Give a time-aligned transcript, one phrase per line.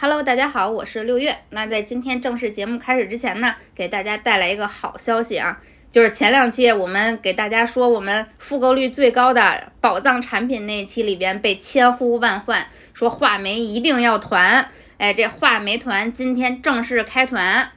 [0.00, 1.36] Hello，大家好，我是六月。
[1.50, 12.64] 那在今天正式节目开始之前呢，给大家带来一个好消息啊，就是前两期我们给大家说我们复购率最高的宝藏产品那一期里边被千呼万唤，
[12.94, 14.70] 说画眉一定要团。
[14.98, 17.68] 哎，这画眉团今天正式开团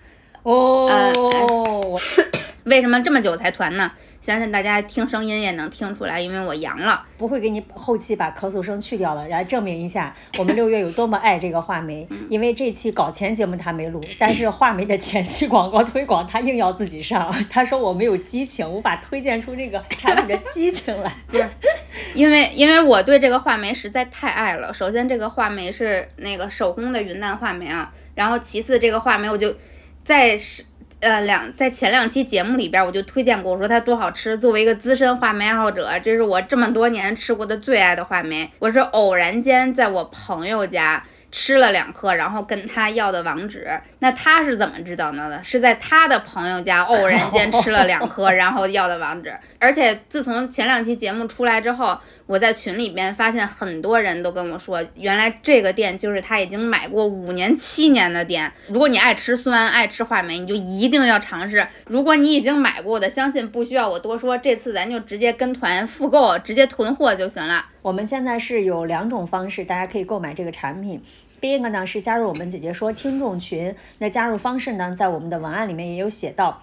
[0.44, 2.00] 哦。
[2.66, 3.92] 为什么这么久才团呢？
[4.22, 12.08] 相信大家听声音也能听出来，因为我阳了，不会给你后期把咳嗽声去掉了，来证明一下我们六月有多么爱这个话梅。
[12.30, 17.34] 因为这期搞钱节目他没录，但是话梅的前期广告推广他硬要自己上。
[17.50, 21.12] 他说我没有激情，无法推荐出这个产品的激情来。
[22.14, 24.72] 因为因为我对这个话梅实在太爱了。
[24.72, 29.56] 首先，这个话梅是那个手工的云南话梅啊，然后其次，这个话梅我就
[30.04, 30.64] 在是。
[31.02, 34.38] 呃，两在前两期节目里边，我就推荐过，我说它多好吃。
[34.38, 38.52] 作为一个资深话梅爱好者，这是我这么多年吃过的最爱的话梅。
[38.60, 41.04] 我是偶然间在我朋友家。
[41.32, 43.68] 吃了两颗，然后跟他要的网址，
[44.00, 45.42] 那他是怎么知道的呢？
[45.44, 49.34] 是在他的朋友家偶然间吃了两颗， 然后要的网址。
[49.58, 58.52] 而且自从前两期节目出来之后，我在群里边发现很多人都跟我说，原来这个店就是他已经买过五年、七年的店。
[58.68, 61.66] 如果你爱吃酸、爱吃话梅，你就一定要尝试。
[61.86, 67.66] 如果你已经买过的，相信不需要我多说，这次咱就直接跟团复购，直接囤货就行了。
[67.82, 71.02] 我们现在是有两种方式，大家可以购买这个产品。
[71.40, 76.62] 第一个呢是加入我们姐姐说听众群，那加入方式呢在我们的文案里面也有写到。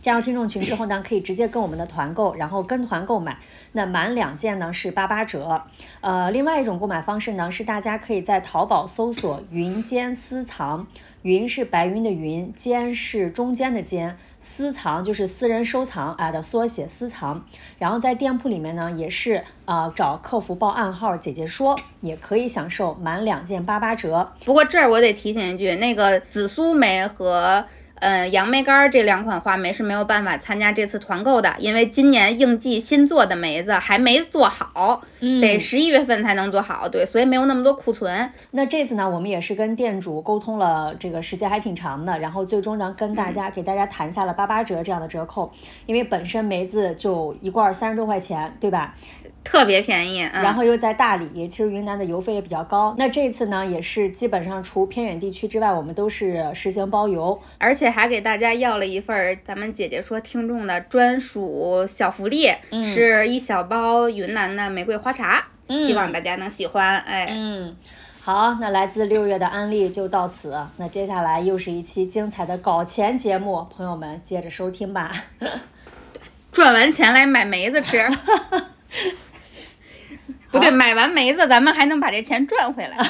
[0.00, 3.36] 加入听众群之后呢，可以直接跟我们的团购，然后跟团购买，
[3.72, 5.62] 那满两件呢是八八折。
[6.00, 10.86] 呃，另外一种购买方式呢是大家可以在淘宝搜索“云间私藏”，
[11.20, 14.16] 云是白云的云，间是中间的间。
[14.40, 17.44] 私藏就是私人收藏啊的缩写，私藏。
[17.78, 24.32] 然后在店铺里面呢，也是啊找客服报暗号，姐姐说也可以享受满两件八八折。
[24.44, 27.64] 不过这儿我得提醒一句，那个紫苏梅和。
[28.00, 36.88] 嗯，杨梅干这两款话梅是没有办法参加这次团购的，因为今年应季新做的梅子还没做好，得十一月份才能做好。
[36.88, 38.32] 对，所以没有那么多库存。
[38.52, 45.52] 那这次呢，我们也是跟店主沟通了，这个时间还挺长的，然后最终呢，跟大家给大家谈下了八八折这样的折扣，
[45.86, 48.94] 因为本身梅子就一罐三十多块钱，对吧？
[49.42, 52.94] 特别便宜，然后又在大理，其实云南的邮费也比较高。
[52.98, 62.48] 那这次呢，也是基本上除偏远地区之外，我们都是实行包邮，而且还给大家要了一份咱们姐姐说听众的专属小福利，
[62.84, 66.98] 是一小包云南的玫瑰花茶，希望大家能喜欢。
[67.00, 67.74] 哎，嗯，
[68.22, 75.12] 好，那来自六月的安利就到此，那接下来又是一期精彩的搞钱节目，朋友们接着收听吧。
[76.52, 78.04] 赚完钱来买梅子吃。
[80.50, 82.96] 不对，买完梅子，咱们还能把这钱赚回来。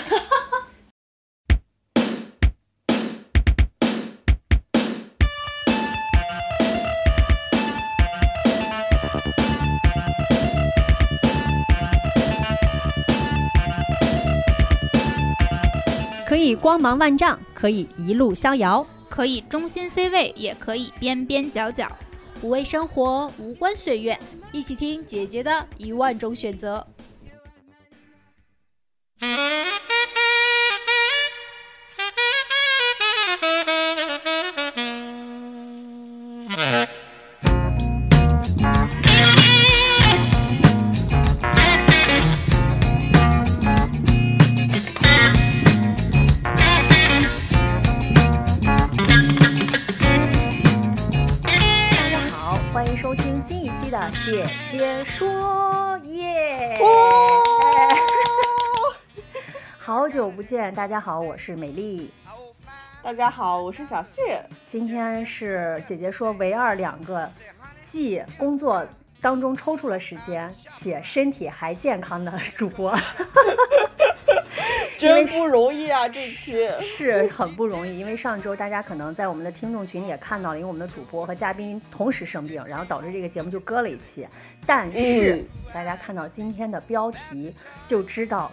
[16.27, 21.91] 可以光芒万丈，可以一路逍遥，可以中心 C 位，也可以边边角角，
[22.43, 24.17] 无畏生活，无关岁月，
[24.53, 26.87] 一起听姐姐的一万种选择。
[29.21, 30.00] Thank you.
[60.75, 62.11] 大家好，我是美丽。
[63.05, 64.45] 大家好，我是小谢。
[64.67, 67.31] 今天是姐姐说唯二两个
[67.85, 68.85] 既工作
[69.21, 72.93] 当中抽出了时间，且身体还健康的主播。
[74.99, 76.09] 真不容易啊！
[76.09, 84.27] 这期是很不容易，因为上周大家可能在我们的听众群里也看到了，因为我们的主播和嘉宾同时生病，然后导致这个节目就搁了一期。
[84.67, 87.55] 但是大家看到今天的标题
[87.87, 88.51] 就知道，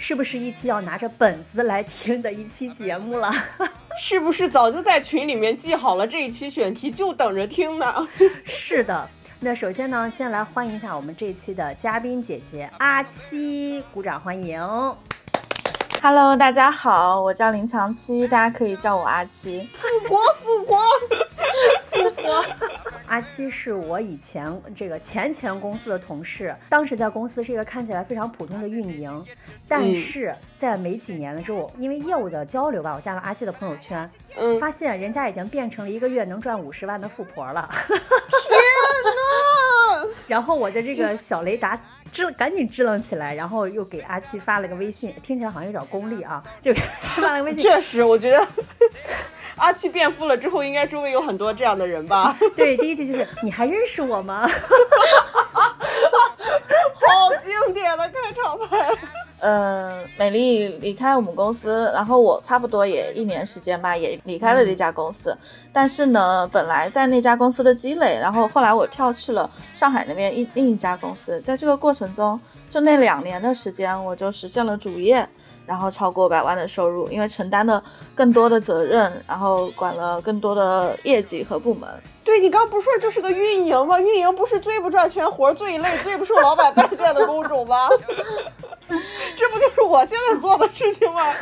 [0.00, 3.32] 是不是一期要拿着本子来听的一期节目了？
[4.00, 8.08] 是不是早就在群里面记好了这一期选题，就等着听呢？
[8.46, 9.08] 是的。
[9.40, 14.60] 那首先呢，先来欢迎一下我们这期的嘉宾姐姐阿七，鼓掌欢迎。
[16.00, 19.68] Hello，大家好，我叫林强七，大家可以叫我阿七。
[19.74, 20.76] 复国，复活，
[21.08, 21.16] 复
[22.28, 22.44] 活。
[23.08, 29.24] 阿七是我以前这个前前公司的同事，当时在公司是一个看起来非常普通的运营，
[29.66, 37.68] 但是在没几年了之后，因为业务的交流吧，我加了阿七的朋友圈，嗯，发现人家已经变成了一个月能赚五十万的富婆了。
[40.28, 41.80] 然后我的这个小雷达
[42.12, 47.62] 支赶紧支棱起来，然后又给阿七发了个微信，听起来好像有点功利啊，就给他发了个微信。
[47.62, 48.46] 确实，我觉得
[49.58, 52.36] 阿七变富了之后，应该周围有很多这样的人吧？
[52.56, 54.48] 对，第一句就是你还认识我吗？
[56.94, 58.66] 好经典的开场白。
[59.40, 65.36] 嗯，美丽离开我们公司，然后我差不多也一年时间吧，也离开了这家公司。
[65.72, 75.28] 但是呢，本来在那家公司的积累，然后后来我跳去了上海那边一另一家公司，在这个过程中，就那两年的时间，我就实现了主业，
[75.68, 77.82] 然后超过百万的收入，因为承担了
[78.14, 81.86] 更多的责任，然后管了更多的业绩和部门。
[82.24, 84.00] 对你刚不说就是个运营吗？
[84.00, 87.86] 运营不是最不赚钱、活最累、最不受老板待见的工种吗？
[89.36, 91.26] 这不就是我现在做的事情吗？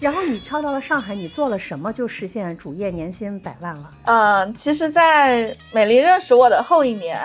[0.00, 3.90] 然后你跳到了上海，你做了什么就实现主业年薪百万了？
[4.04, 7.18] 嗯，其实，在美丽认识我的后一年，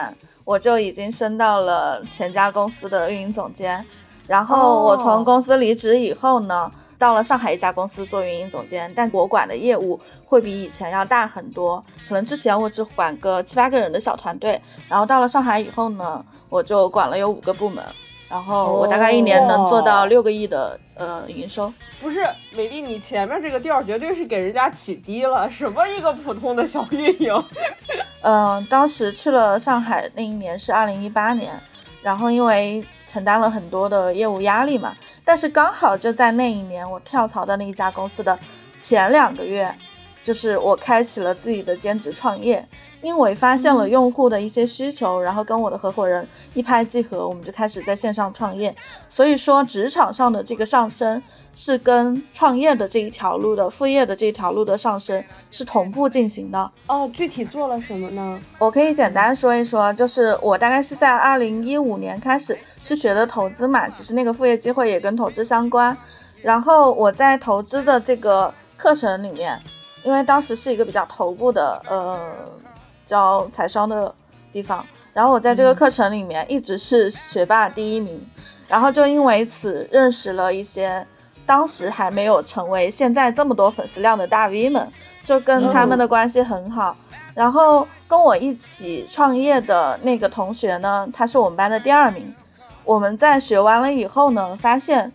[0.44, 3.86] 我就已经升到了前家公司的运营总监。
[4.28, 11.84] 然后我从公司离职以后呢，到了上海一家公司做运营总监，但我管的业务会比以前要大很多。
[12.08, 17.84] 可能之前我只管个七八个人的小团队，然后到了上海以后呢，我就管了有五个部门，
[18.30, 21.72] 然后我大概一年能做到六个亿的呃营收。
[22.02, 22.26] 不是
[22.56, 25.50] 美丽，你前面这个调绝对是给人家起低了。
[25.52, 27.44] 什么一个普通的小运营？
[28.22, 31.54] 嗯，当时去了上海那一年是二零一八年，
[32.02, 38.38] 然后因为承担了很多的业务压力嘛，但是刚好就在那一年我跳槽的那一家公司的
[38.80, 39.74] 前两个月，
[40.24, 42.66] 就是我开启了自己的兼职创业，
[43.02, 48.74] 因为发现了用户的一些需求，然后跟我的合伙人一拍即合，我们就开始在线上创业。
[49.10, 51.22] 所以说，职场上的这个上升
[51.54, 56.72] 是跟创业的这一条路的副业的这一条路的上升是同步进行的。
[56.88, 58.40] 哦，具体做了什么呢？
[58.58, 65.96] 我可以简单说一说，就是我大概是在二零一五年开始去学的投资嘛，其实那个副业机会也跟投资相关。
[66.42, 69.62] 然后我在投资的这个课程里面，
[70.04, 72.20] 因为当时是一个比较头部的呃
[73.06, 74.14] 教财商的
[74.52, 78.22] 地方，然后我在这个课程里面一直是学霸第一名，
[78.68, 81.06] 然后就因为此认识了一些
[81.46, 84.92] 当时还没有成为现在这么多粉丝量的大 V 们，
[85.24, 86.96] 就跟他们的关系很好。
[87.34, 92.34] 然后跟我一起创业的那个同学呢，他是我们班的第二名。
[92.84, 95.12] 我们在学完了以后呢，发现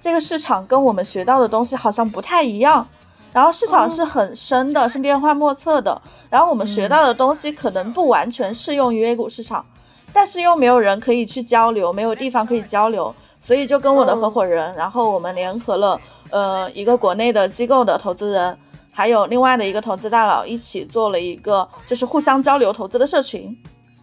[0.00, 2.86] 这个市场跟我们学到的东西好像不太一样。
[3.32, 6.00] 然后市场是很深的，是变幻莫测的。
[6.28, 9.64] 然后我们学到的东西可能不完全适用于 A 股市场，
[10.12, 16.00] 但是又没有人可以去交流，没有地方可以交流，所以就跟我的合伙人，然后我们联合了
[16.30, 18.58] 呃一个国内的机构的投资人，
[18.90, 23.56] 还有另外的一个投资大佬一起做了一个就是互相交流投资的社群。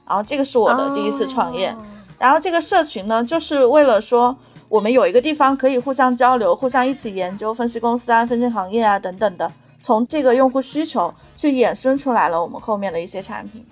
[0.08, 1.76] 然后这个是我的第一次创业。
[2.18, 4.36] 然后这个社群呢，就是为了说
[4.70, 9.52] 我们有一个地方可以互相交流、互相一起研究、分析公司啊、分析行业啊等等的，
[9.82, 13.66] 从这个用户需求去衍生出来了我们后面的一些产品。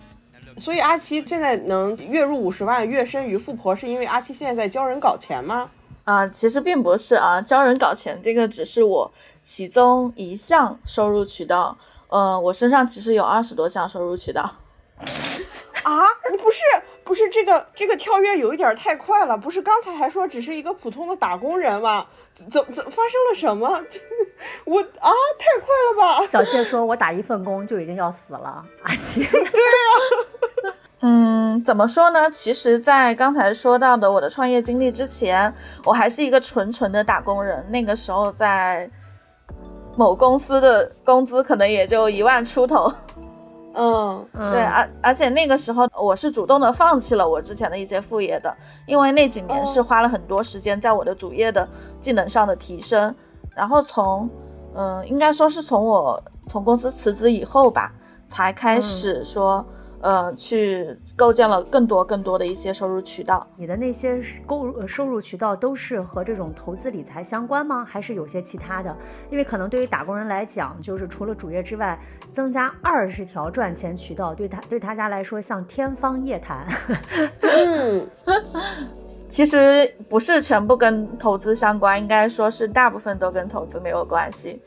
[0.57, 5.69] 所以阿七现在能月入五十万，跃升于富婆，是因为阿七现在在教人搞钱吗？
[6.03, 9.11] 啊、其实并不是啊，教人搞钱这个只是我
[9.41, 11.77] 其中一项收入渠道。
[12.07, 14.41] 呃，我身上其实有二十多项收入渠道。
[14.41, 15.91] 啊，
[16.31, 16.57] 你不是
[17.07, 22.05] 不是这个这个跳跃有一点太快了，不是刚才还说只是一个普通的打工人吗？
[22.33, 23.69] 怎怎怎发生了什么？
[24.65, 25.09] 我啊，
[25.39, 26.27] 太快了吧！
[26.27, 29.25] 小谢说：“我打一份工就已经要死了。”阿七
[30.99, 32.29] 嗯，怎么说呢？
[32.29, 35.51] 其实，在刚才说到的我的创业经历之前，
[35.85, 37.65] 我还是一个纯纯的打工人。
[37.71, 38.89] 那个时候，在
[39.95, 42.91] 某公司的工资可能也就一万出头。
[43.79, 48.51] 嗯，对，而而且那个时候我是主动的放弃了我之前的一些副业的，
[48.87, 51.67] 因为那几年是花了很多时间在我的主业的
[52.01, 53.13] 技能上的提升。
[53.55, 54.27] 然后从，
[54.73, 57.93] 嗯，应该说是从我从公司辞职以后吧，
[58.27, 59.63] 才开始说，
[59.99, 63.45] 呃，去构建了更多更多的一些收入渠道。
[63.57, 67.83] 你的那些购入收入渠道都是和这种投资理财相关吗？
[67.83, 68.95] 还是有些其他的？
[69.31, 71.99] 因为可能对于打工人来讲，就是除了主业之外，
[72.31, 76.67] 增加二十条赚钱渠道，对他对他家来说像天方夜谭。
[77.41, 78.07] 嗯，
[79.27, 84.61] 其实不是全部跟投资相关，应该说是大部分都跟投资没有关系。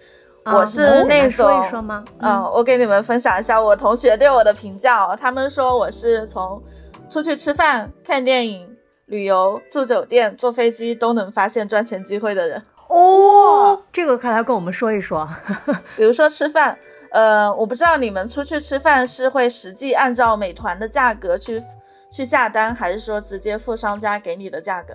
[0.50, 2.04] 啊我是那说种一说吗？
[2.18, 5.16] 嗯，我给你们分享一下我同学对我的评价哦。
[5.18, 6.62] 他们说我是从
[7.08, 8.76] 出去吃饭、看电影、
[9.06, 12.62] 旅游、住酒店、坐飞机都能发现赚钱机会的人。
[12.88, 15.28] 哦，这个快来跟我们说一说。
[15.96, 16.76] 比如说吃饭，
[17.12, 21.62] 呃，我不知道你们出去吃饭是会实际按照美团的价格去
[22.10, 24.94] 去下单，还是说直接付商家给你的价格？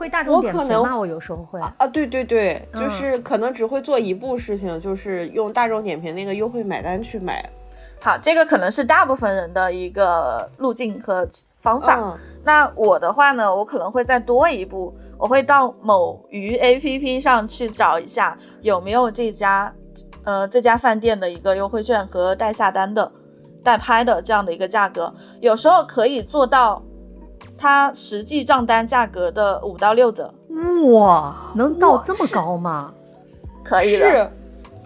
[0.00, 0.98] 会大众我可能点评吗？
[0.98, 1.60] 我有时候会。
[1.60, 7.46] 啊，对对对，就嗯是可能只会做一步事情，就是用大众点评那个优惠买单去买。
[8.00, 11.28] 好，这个可能是大部分人的一个路径和
[11.60, 12.00] 方法。
[12.00, 19.70] 嗯，那我的话呢，我可能会再多一步，我会到某鱼 APP 上去找一下有没有这家，
[20.24, 23.12] 呃，这家饭店的一个优惠券和代下单的、
[23.62, 26.82] 代拍的这样的一个价格，有时候可以做到
[27.60, 30.32] 它实际账单价格的五到六折，
[30.94, 32.90] 哇，能到这么高吗？
[33.62, 34.08] 可以的。
[34.08, 34.30] 是，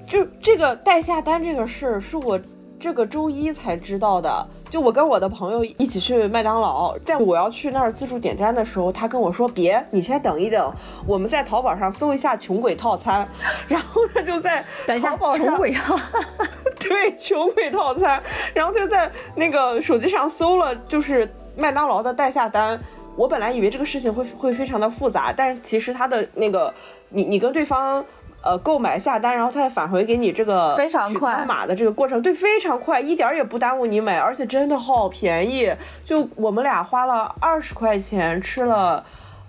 [0.05, 2.39] 就这个代下单这个事儿，是我
[2.81, 4.49] 这个周一才知道的。
[4.69, 10.75] 就我跟我的朋友一起去麦当劳，在我要去那儿自助点单的时候，他跟我说：“别，你先等一等，
[11.07, 13.29] 我们在淘宝上搜一下穷鬼套餐。
[13.69, 16.11] ”然后他就在等一下淘，宝上穷鬼啊！
[16.81, 18.21] 对穷鬼套餐，
[18.53, 22.79] 然后就在那个手机上搜了，就是麦当劳的代下单。
[23.17, 26.73] 我本来以为这个事情会会非常的复杂，但是其实它的那个
[27.11, 28.05] 你你跟对方
[28.43, 35.73] 呃购买下单，然后他再返回给你这个取非常快餐码的这个过程，对，非常快，一点儿也不耽误你买，而且真的好便宜。
[36.05, 39.05] 就我们俩花了二十块钱吃了。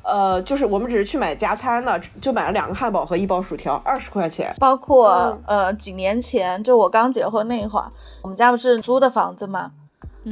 [0.07, 4.53] 呃，就是我们只是去买加餐的，就买了两个汉堡和一包薯条，二十块钱。
[4.59, 7.89] 包括、嗯呃几年前，就我刚结婚那会儿，
[8.21, 9.71] 我们家不是租的房子嘛，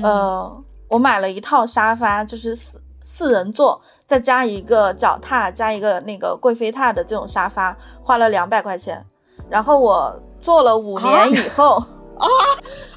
[0.04, 9.04] 呃，我买了一套沙发，就是四四人座，再加一个脚踏，加一个那个贵妃榻的这种沙发，花了两百块钱。
[9.50, 11.78] 然后我做了五年以后，
[12.20, 12.28] 啊，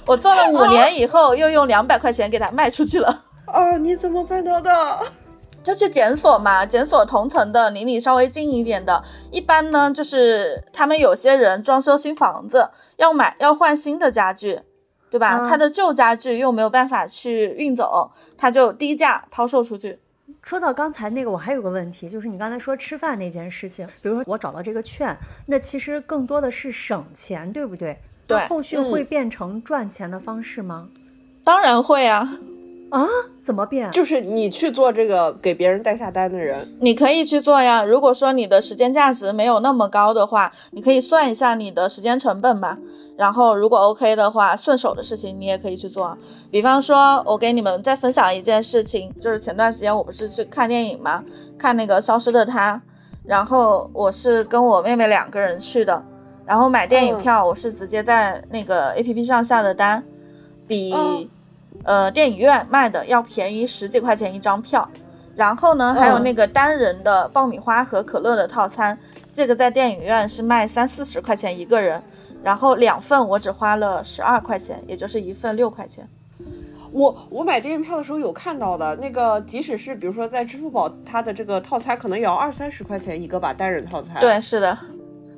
[0.04, 3.22] 我做了五年以后，又用两百块钱给它卖出去了。
[3.46, 4.70] 哦， 你怎么办到的？
[5.64, 9.02] 就去检索嘛，检索同层的，离你稍微近一点的。
[9.30, 14.60] 一般呢，就是他们有些人装修新房子，要买要换新的家具，
[15.10, 15.40] 对吧？
[15.40, 19.98] 嗯他的旧家具又没有办法去运走，他就低价抛售出去。
[20.42, 27.98] 说到刚才那个，我还有个问题，就是你刚才说吃饭那件事情，比如说我找到这个券，那其实更多的是省钱，对不对？
[28.28, 30.88] 对后续嗯会变成赚钱的方式吗？
[31.44, 32.28] 当然会啊，
[32.90, 33.06] 啊，
[33.44, 33.90] 怎么变？
[33.92, 37.82] 就是你去做这个给别人代下单的人，你可以去做呀。
[37.84, 42.78] 如果说你的时间价值没有那么高的话，你可以算一下你的时间成本嘛。
[43.16, 46.18] 然后如果 OK 的话，顺手的事情你也可以去做啊。
[46.50, 51.24] 比方说，我给你们再分享一件事情，就是前段时间我不是去看电影嘛，
[51.58, 52.74] 看那个《消失的她》，
[53.24, 56.02] 然后我是跟我妹妹两个人去的，
[56.44, 60.04] 然后买电影嗯票我是直接在那个 APP 上下的单，
[60.66, 61.28] 比、嗯
[61.84, 64.88] 呃电影院卖的要便宜十几块钱一张票。
[65.34, 68.98] 然后呢，还有嗯那个单人的爆米花和可乐的套餐，
[69.30, 72.02] 这个在电影院是卖三四十块钱一个人，
[72.46, 76.08] 然后两份我只花了十二块钱，也就是一份六块钱。
[76.92, 84.20] 我我买电影票的时候有看到的那个，即使是比如说在支付宝，它的这个套餐可能也要二三十块钱一个吧，单人套餐。
[84.20, 84.78] 对，是的，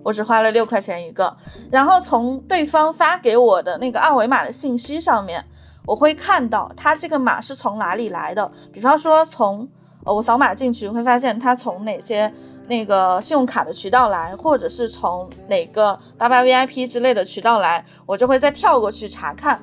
[0.02, 1.34] 我只花了六块钱一个。
[1.70, 5.42] 然后从对方发给我的那个二维码的信息上面，
[5.86, 8.52] 我会看到它这个码是从哪里来的。
[8.70, 9.66] 比方说从
[10.04, 12.30] 呃我扫码进去，会发现它从哪些
[12.68, 19.58] 那个信用卡的渠道来，或者是从哪个八八 VIP 之类的渠道来，我就会再跳过去查看，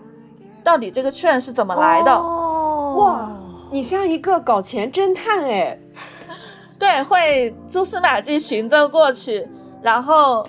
[0.63, 2.11] 到底这个券是怎么来的。
[2.11, 3.31] 哦，哇，
[3.71, 5.77] 你像一个搞钱侦探哎。
[6.79, 9.47] 对，会蛛丝马迹寻着过去，
[9.83, 10.45] 然后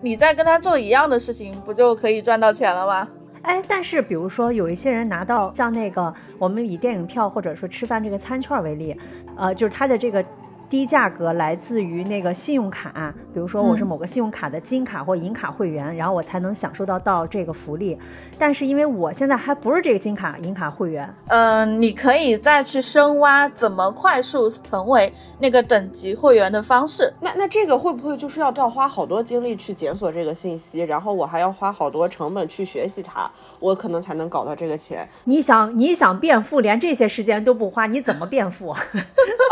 [0.00, 3.08] 你再跟他做一样的事情，不就可以赚到钱了吗？
[3.42, 8.96] 哎，但是比如说有一些人拿到像那个我们以电影票或者说吃饭这个餐券为例，
[9.36, 10.24] 呃，就是他的这个。
[10.72, 17.98] 低价格来自于那个信用卡，比如说我是嗯某个信用卡的金卡或银卡会员，然后我才能享受到到这个福利。
[18.38, 27.12] 但是因为我现在还不是这个金卡银卡会员，嗯、你可以再去深挖怎么快速成为那个等级会员的方式。
[27.20, 38.68] 那那这个会不会就是要要花好多精力去检索这个信息，然后我还要花好多成本去学习它，我可能才能搞到这个钱你想你想变富，连这些时间都不花，你怎么变富？
[38.72, 38.80] 啊？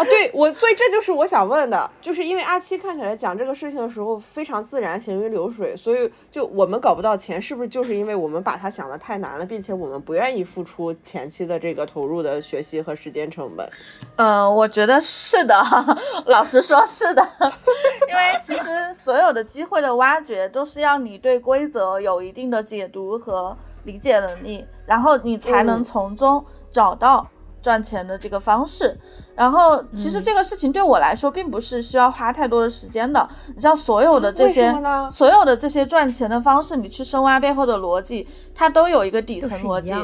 [0.04, 13.68] 对我，所以这就是是我想问的，就是因为阿七看起来讲这个事情的时候非常自然，行云流水，所以就我们搞不到钱，是不是就是因为我们把它想的太难了，并且我们不愿意付出前期的这个投入的学习和时间成本？
[14.16, 15.54] 嗯，我觉得是的，
[16.26, 17.22] 老实说，是的，
[18.08, 27.26] 因为其实所有的机会的挖掘都是要你对规则有一定的解读和理解能力，然后你才能嗯从中找到
[27.62, 28.96] 赚钱的这个方式。
[29.34, 33.28] 然后，其实这个事情对我来说并不是需要花太多的时间的。
[33.54, 34.74] 你像所有的这些
[35.10, 39.94] 所有的这些赚钱的方式，你去深挖背后的逻辑，它都有一个底层逻辑。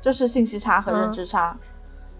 [0.00, 1.56] 就是信息差和认嗯知差。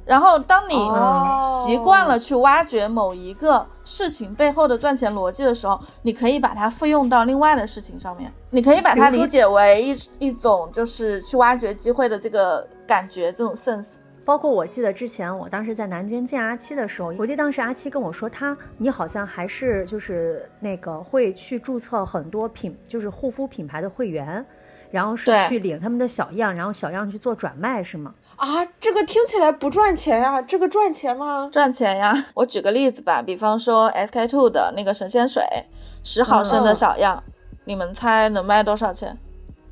[0.04, 8.32] 然后，当你哦习惯了去挖掘某一个事情背后的赚钱逻辑的时候，你可以把它复用到另外的事情上面。
[8.50, 13.90] 你可以把它理解为一一种就是去挖掘机会的这个感觉，这种 sense。
[14.28, 24.44] 包括我记得之前我当时在南京见阿七的时候，我记得当时阿七跟我说他，你好像还是就是那个会去注册很多品，就是护肤品牌的会员，
[24.90, 28.12] 然后是去领他们的小样，然后小样去做转卖，是吗？
[28.36, 31.48] 啊，这个听起来不赚钱呀、这个赚钱吗？
[31.50, 32.12] 赚钱呀！
[32.34, 35.42] 我举个例子吧，比方说 SK two 的那个神仙水，
[36.04, 37.24] 十毫升的嗯小样，
[37.64, 39.16] 你们猜能卖多少钱？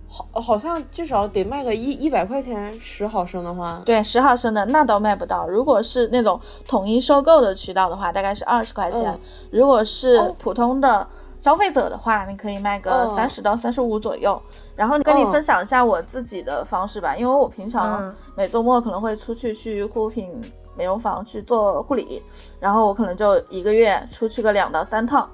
[0.09, 5.47] 好，好像至少得卖个一一百块钱十毫升的话，对，十毫升的那都卖不到。
[5.49, 9.03] 如果是那种统一收购的渠道的话，大概是二十块钱。
[9.13, 9.21] 嗯
[9.51, 11.07] 如果是哦普通的
[11.39, 14.41] 消费者的话，你可以卖个嗯三十到三十五左右。
[14.75, 20.31] 然后跟你嗯分享一下我自己的方式吧，因为我平常嗯每周末可能会出去去护肤品
[20.77, 22.23] 美容房去做护理，
[22.61, 25.29] 然后我可能就一个月出去个两到三趟，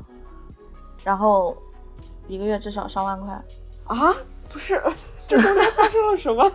[1.04, 1.56] 然后
[2.26, 3.32] 一个月至少上万块。
[3.86, 4.14] 啊，
[4.52, 4.82] 不是，
[5.26, 6.50] 这中间发生了什么？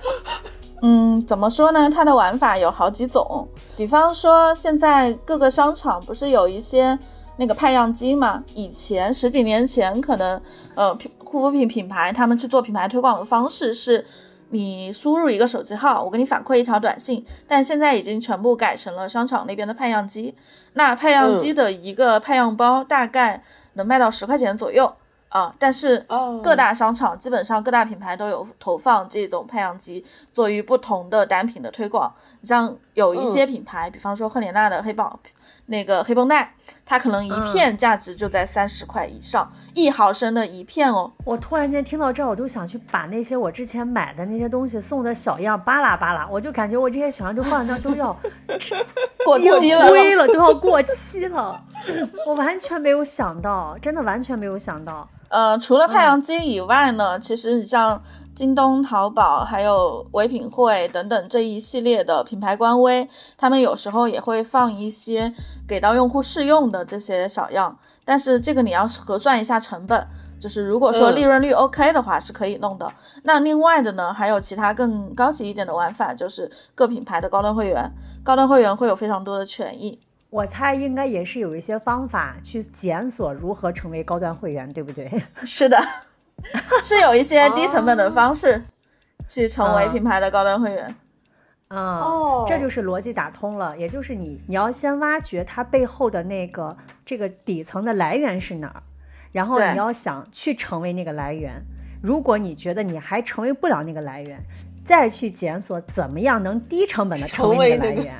[0.82, 1.90] 嗯，怎么说呢？
[1.90, 6.96] 它的玩法有好几种，比方说现在各个商场不是有一些
[7.38, 8.44] 那个派样机嘛？
[8.54, 10.40] 以前十几年前可能
[10.74, 14.04] 呃品护肤品品牌他们去做品牌推广的方式是，
[14.50, 20.34] 你输入一个手机号，我给你反馈一条短信，但现在已经全部改成了商场那边的派样机。
[20.74, 23.42] 那派样机的一个派样包大概
[23.72, 24.92] 能卖到十块钱左右。
[25.28, 32.12] 啊，但是哦各大商场基本上各大品牌都有投放这种派样机，做于不同的单品的推广。
[32.40, 35.18] 你像有一些品牌，比方说赫莲娜的黑宝
[35.66, 36.54] 那个黑绷带，
[36.84, 41.12] 它可能一片价值就在三十块以上，一毫升的一片哦。
[41.24, 48.16] 我突然间听到这儿，我就想去把那些我之前买的那些东西送的小样扒拉扒拉，我就感觉我这些小样就放在那儿都要
[49.26, 51.60] 过期了，都要过期了。
[52.26, 55.08] 我完全没有想到，真的完全没有想到。
[55.28, 58.02] 呃，除了派阳机以外呢，其实你像
[58.34, 65.32] 京东、淘宝还有唯品会等等这一系列的品牌官微，他们有时候也会放一些
[65.66, 70.06] 给到用户试用的这些小样，但是这个你要核算一下成本。
[70.38, 72.86] 就是如果说嗯利润率 OK 的话，是可以弄的。
[73.22, 77.90] 那另外的呢，还有其他更高级一点的玩法，就是各品牌的高端会员，
[78.22, 79.98] 高端会员会有非常多的权益。
[80.36, 85.10] 我猜应该也是有一些方法去检索如何成为高端会员，对不对？
[85.46, 85.82] 是的，
[86.82, 88.62] 是有一些低成本的方式
[89.26, 90.94] 去成为啊品牌的高端会员。
[91.68, 98.82] 嗯，哦这就是逻辑打通了，也就是你你要先挖掘它背后的那个这个底层的来源是哪儿，
[99.32, 101.64] 然后你要想去成为那个来源。
[102.02, 104.38] 如果你觉得你还成为不了那个来源，
[104.84, 108.14] 再去检索怎么样能低成本的成为那个成为那个来源。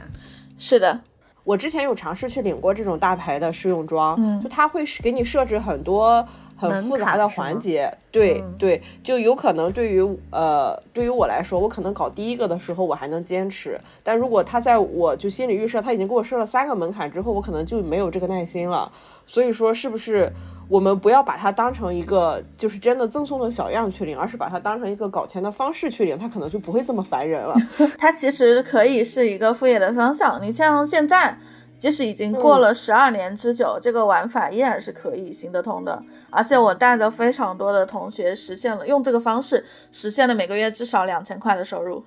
[0.59, 0.99] 是的，
[1.47, 18.91] 我之前有尝试去领过这种大牌的试用装，嗯就它会给你设置很多很复杂的环节，对、嗯对，就有可能对于呃对于我来说，我可能搞第一个的时候我还能坚持，但如果他在我就心理预设他已经给我设了三个门槛之后，我可能就没有这个耐心了。
[19.25, 20.33] 所以说，是不是
[20.69, 27.55] 我们不要把它当成一个就是真的赠送的小样去领，而是把它当成一个搞钱的方式去领，它可能就不会这么烦人了。
[27.97, 30.43] 它其实可以是一个副业的方向。
[30.43, 31.39] 你像现在，
[31.79, 36.03] 即使已经过嗯了十二年之久，这个玩法依然是可以行得通的。
[36.31, 42.03] 而且我带着非常多的同学实现了用这个方式实现了每个月至少两千块的收入，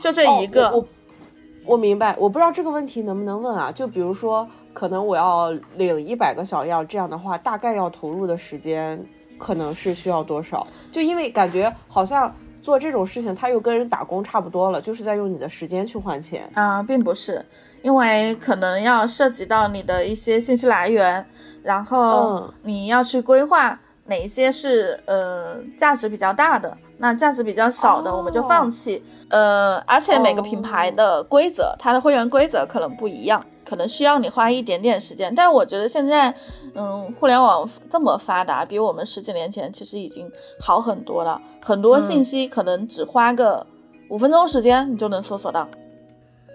[0.00, 0.70] 就这一个。
[0.70, 0.84] 我
[1.66, 3.72] 我明白，我不知道这个问题能不能问啊？
[3.72, 9.02] 就比如说，可能我要领一百个小样，这样的话，大概要投入的时间
[9.38, 10.66] 可能是需要多少？
[10.92, 16.50] 就因为感觉好像做这种事情，他又跟人打工差不多了，就是在用你的时间去换钱。
[16.54, 17.44] 啊、并不是，
[17.82, 21.24] 因为可能要涉及到你的一些信息来源，
[21.62, 29.04] 然后嗯你要去规划哪一些是呃价值比较大的，那价值比较少的我们就放弃。
[29.28, 35.34] 呃，而且每个品牌的规则，它的会员规则可能不一样，可可能需要你花一点点时间。
[35.34, 36.32] 但我觉得现在，
[36.76, 41.42] 嗯，互联网这么发达，比我们十几年前其实已经好很多了。
[41.60, 43.66] 很多信息可能只花个
[44.08, 45.68] 五分钟时间，你就能搜索到。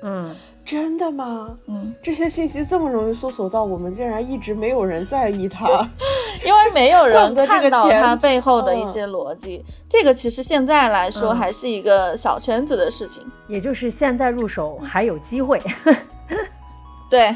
[0.02, 1.58] 嗯，真的吗？
[1.68, 5.68] 嗯，这些信息这么容易搜索到，我们竟然一直没有人在意它。
[6.46, 9.62] 因为没有人看到它背后的一嗯些逻辑。
[9.90, 13.22] 这个其实现在来说嗯还是一个小圈子的事情。
[13.50, 15.62] 也就是现在入手还有机会。
[17.10, 17.36] 对，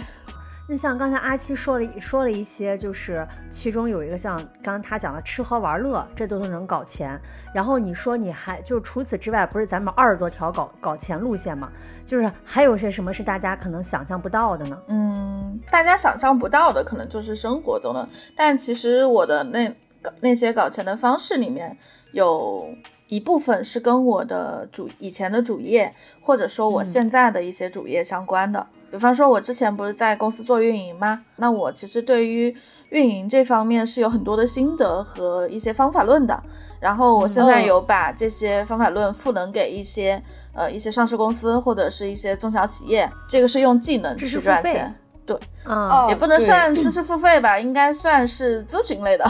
[0.69, 7.19] 那像刚才阿七说了说了一些，就是其中有一个像刚刚他讲的吃喝玩乐，这都是能搞钱。
[7.53, 11.71] 然后你说你还就除此之外，不是咱们二十多条搞搞钱路线嘛？
[12.05, 14.79] 就是还有些什么是大家可能想象不到的呢？
[14.89, 18.07] 嗯，大家想象不到的可能就是生活中的，
[18.37, 19.67] 但其实我的那
[20.03, 21.75] 搞那些搞钱的方式里面，
[22.11, 22.67] 有
[23.07, 28.67] 一部分是跟我的主以前的主业，或者说我现在的一些主业相关的。
[28.93, 31.19] 比方说，我之前不是在公司做运营吗？
[31.37, 32.55] 那我其实对于
[32.91, 36.43] 运营这方面是有很多的心得和一些方法论的。
[36.79, 40.21] 然后我现在嗯有把这些方法论赋能给一些
[40.53, 44.93] 呃一些上市公司或者是一些中小企业，这个是用技能去赚钱。
[45.63, 49.25] 啊、哦也不能算知识付费吧，应该算是咨询类的，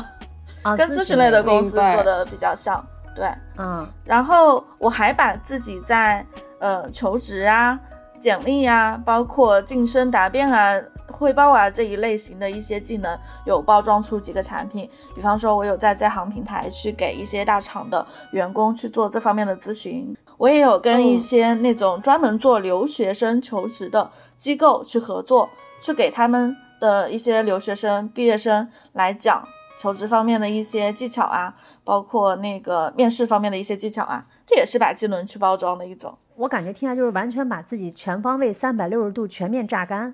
[0.62, 2.86] 啊，跟咨询类的的，公司做的比较像。
[3.16, 6.26] 对，嗯然后我还把自己在
[6.60, 7.80] 呃求职啊、
[8.24, 10.82] 简历啊，包括晋升答辩啊、
[11.12, 14.90] 汇报啊这一类型的一些技能，有包装出几个产品。
[15.14, 25.50] 比方说，我有在在行平台去给一些大厂的员工去做这方面的咨询，我也有跟一些那种专门做留学生求职的机构去合作，
[25.82, 29.46] 去给他们的一些留学生、毕业生来讲
[29.78, 36.18] 求职方面的一些技巧啊，包括那个面试方面的一些技巧啊，这也是把技能去包装的一种。
[36.36, 40.14] 我感觉听下来就是完全把自己全方位、三百六十度全面榨干，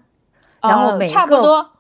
[0.62, 1.71] 然后呃每个差不多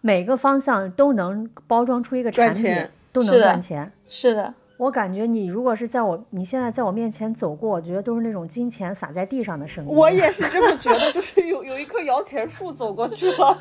[0.00, 3.92] 每个方向都能包装出一个产品赚钱，都能赚钱。
[4.08, 9.90] 是的，我感觉你如果是在我你现在在我面前走过，我觉得都是那种金钱洒在地上的声音。
[9.90, 13.58] 我也是这么觉得，就是有有一棵摇钱树走过去了。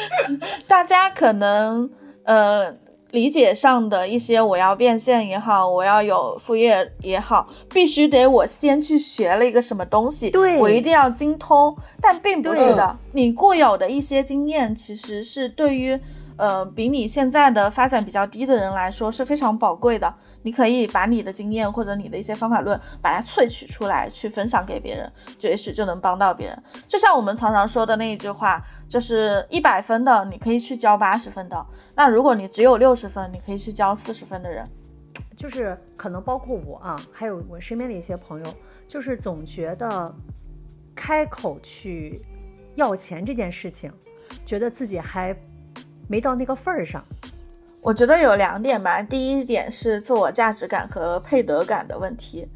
[0.68, 1.90] 大家可能
[2.24, 2.72] 呃
[3.12, 15.98] 理解上的一些，我要变现也好，我要有副业也好，必须得我先去学了一个什么东西，对我一定要精通，但并不是的，你固有的一些经验，其实是对于
[16.40, 20.12] 呃比你现在的发展比较低的人来说是非常宝贵的。
[20.42, 26.62] 你可以把你的经验或者你的一些方法论，把它萃取出来，去分享给别人，这也许就能帮到别人。
[26.88, 34.66] 就像我们常常说的那一句话，就是一百分的你可以去教八十分的，那如果你只有六十分，你可以去教四十分的人。
[35.36, 38.54] 就是可能包括我啊，还有我身边的一些朋友，
[38.88, 40.14] 就是总觉得
[40.94, 42.20] 开口去
[42.74, 43.92] 要钱这件事情，
[44.46, 45.34] 觉得自己还
[46.10, 47.00] 没到那个份儿上。
[47.80, 52.46] 我觉得有两点吧，第一点是自我价值感和配得感的问题，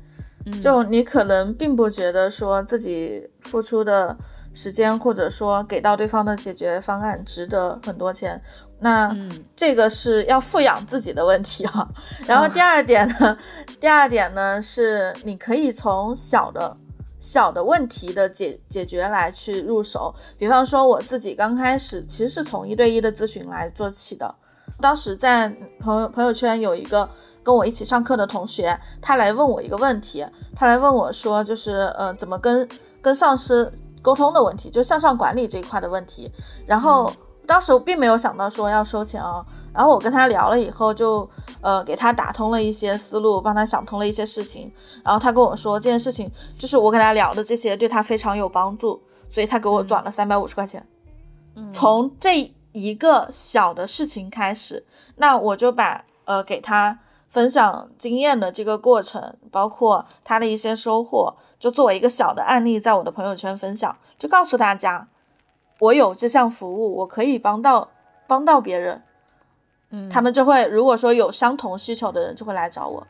[0.60, 4.14] 就你可能并不觉得说自己付出的
[4.52, 8.38] 时间或者说给到对方的解决方案值得很多钱，
[8.80, 11.88] 那嗯这个是要富养自己的问题啊。
[12.26, 13.38] 然后第二点呢，
[13.80, 16.76] 第二点呢是你可以从小的。
[17.24, 24.34] 小的问题的解解决来去入手，比方说我自己刚开始其实是从一对一的咨询来做起的，
[24.78, 25.48] 当时在
[25.80, 27.08] 朋友朋友圈有一个
[27.42, 30.22] 跟我一起上课的同学，他来问我一个问题，
[30.54, 32.68] 他来问我说，就是呃怎么跟
[33.00, 36.30] 跟上司沟通的问题，就向上管理这一块的问题。
[36.66, 37.10] 然后
[37.46, 41.28] 当时我并没有想到说要收钱啊，然后我跟他聊了以后就，
[41.60, 44.72] 呃给他打通了一些思路，帮他想通了一些事情。
[45.04, 50.86] 然后他跟我说这件事情就是我跟他聊的这些对他非常有帮助，所以他给我转了三百五十块钱。
[51.56, 54.84] 嗯从这一个小的事情开始，
[55.16, 65.06] 那我就把呃给他分享经验的这个过程，包括他的一些收获，就作为一个小的案例，在我的朋友圈分享，就告诉大家，
[65.78, 67.88] 我有这项服务，我可以帮到
[68.26, 69.02] 帮到别人，
[69.90, 73.06] 嗯他们就会如果说有相同需求的人就会来找我。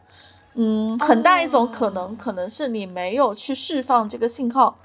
[0.55, 4.79] 嗯，很大一种可能，可能是你没有去释放这个信号，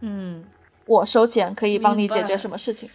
[0.00, 0.44] 嗯
[0.86, 2.88] 我收钱可以帮你解决什么事情。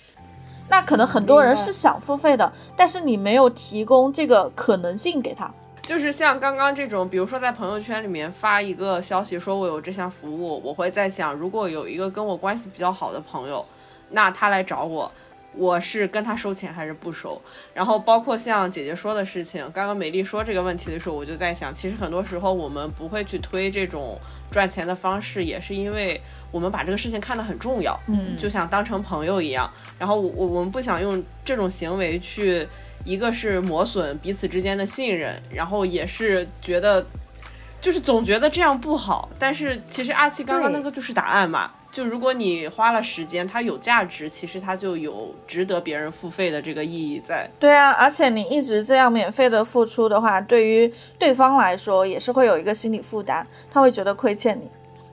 [0.69, 5.51] 那可能很多人是想付费的，但是你没有提供这个可能性给他。
[5.81, 13.65] 就是像刚刚这种，比如说在朋友圈里面发一个消息，说我有这项服务，我会在想，如果有一个跟我关系比较好的朋友，
[14.11, 15.11] 那他来找我，
[15.53, 17.41] 我是跟他收钱还是不收？
[17.73, 24.19] 然后包括像姐姐说的事情，刚刚美丽说这个问题的时候，我就在想，其实很多时候我们不会去推这种
[24.51, 26.19] 赚钱的方式，也是因为
[26.51, 29.71] 我们把这个事情看得很重要，嗯就像当成朋友一样。
[29.97, 32.67] 然后我我我们不想用这种行为去，
[33.03, 37.05] 一个是磨损彼此之间的信任，然后也是觉得。
[37.81, 41.71] 就是总觉得这样不好，但是其实阿七刚刚那个就是答案嘛。
[41.91, 47.49] 就如果你花了时间，它有价值，其实它就有值得别人付费的这个意义在。
[47.59, 54.69] 对啊，而且你一直这样免费的付出的话，对于对方来说也是会有一个心理负担，他会觉得亏欠你。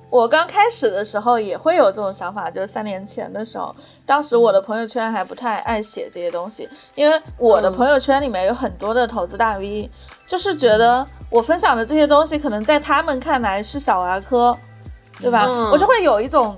[0.09, 3.75] 我刚开始的时候也会有这种想法，就是三年前的时候，
[4.07, 9.91] 当时我的朋友圈还不太爱写这些东西，因为我的朋友圈里面有很多的投资大 V，、
[10.27, 14.57] 就是觉得我分享的这些东西可能在他们看来是小儿科，
[15.21, 15.45] 对吧？
[15.49, 16.57] 嗯我就会有一种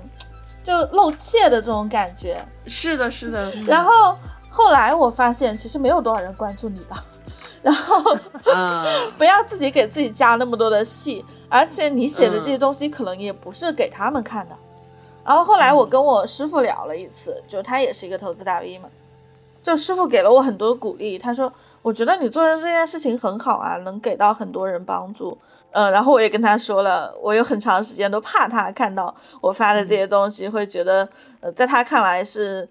[0.63, 2.37] 就露怯的这种感觉。
[2.65, 4.17] 是的，是的，然后
[4.49, 6.95] 后来我发现，其实没有多少人关注你的，
[7.61, 14.55] 然后嗯， 不要自己给自己加那么多的戏，而且你写的这些东西可能也不是给他们看的。
[15.25, 18.89] 然后后来我跟我师傅聊了一次，就他也是一个投资大 V 嘛，
[19.61, 25.37] 就师傅给了我很多鼓励，他说我觉得你做的这件事情很好啊，能给到很多人帮助。
[25.71, 31.07] 呃，然后我也跟他说了，我有很长时间都怕他看到我发的这些东西，会觉得
[31.41, 32.67] 呃，在他看来是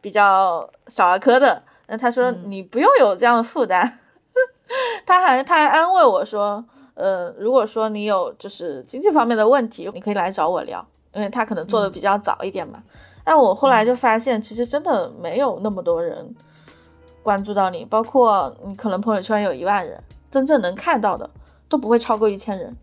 [0.00, 1.62] 比较小儿科的。
[1.88, 3.98] 那他说你不用有这样的负担，
[5.06, 12.82] 他还他还安慰我说，呃，如果说你有就是经济方面的问题，你可以来找我聊，因为他可能做的比较早一点嘛。
[13.24, 16.34] 但我后来就发现，其实真的没有那么多人
[17.22, 21.28] 关注到你，包括你可能朋友圈有一万人，真正能看到的
[21.72, 22.76] 都不会超过一千人。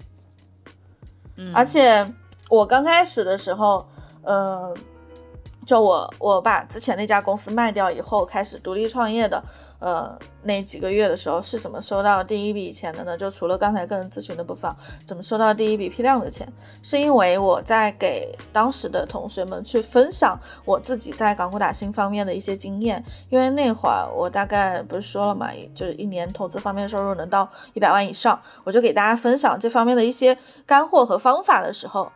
[1.36, 2.12] 嗯而且
[2.50, 3.88] 我刚开始的时候，
[4.24, 4.76] 呃，
[5.70, 9.40] 就我我把之前那家公司卖掉以后，开始独立创业的，
[9.78, 13.16] 呃，那几个月的时候是怎么收到第一笔钱的呢？
[13.16, 16.52] 就除了刚才个人咨询的部分，怎么收到第一笔批量的钱？
[16.82, 32.12] 是因为我在给当时的同学们去分享我自己在港股打新方面的一些经验，因为那会儿我大概不是说了嘛，就是一年投资方面收入能到一百万以上，我就给大家分享这方面的一些干货和方法的时候。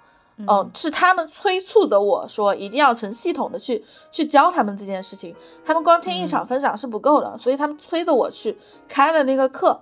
[0.47, 9.82] 哦，是他们催促着我说一定要成系统的去去教他们这件事情，他们光听一场分享是不够的，所以他们催着我去开了那个课，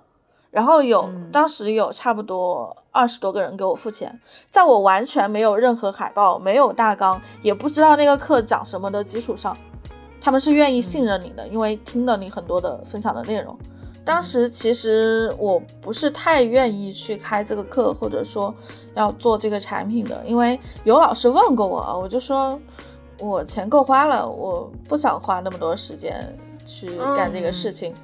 [0.50, 4.20] 然后有、当时有差不多二十多个人给我付钱，
[4.50, 9.56] 在我完全没有任何海报、没有大纲，也不知道那个课讲什么的基础上，
[10.20, 13.56] 他们是愿意信任你的，因为听了你很多的分享的内容。
[14.04, 18.54] 当时其实我不是太愿意去开这个课，或者说
[18.94, 22.58] 要做这个产品的，因为有老师问过我，我就说
[23.18, 27.94] 我钱够花了，我不想花那么多时间去干这个事情。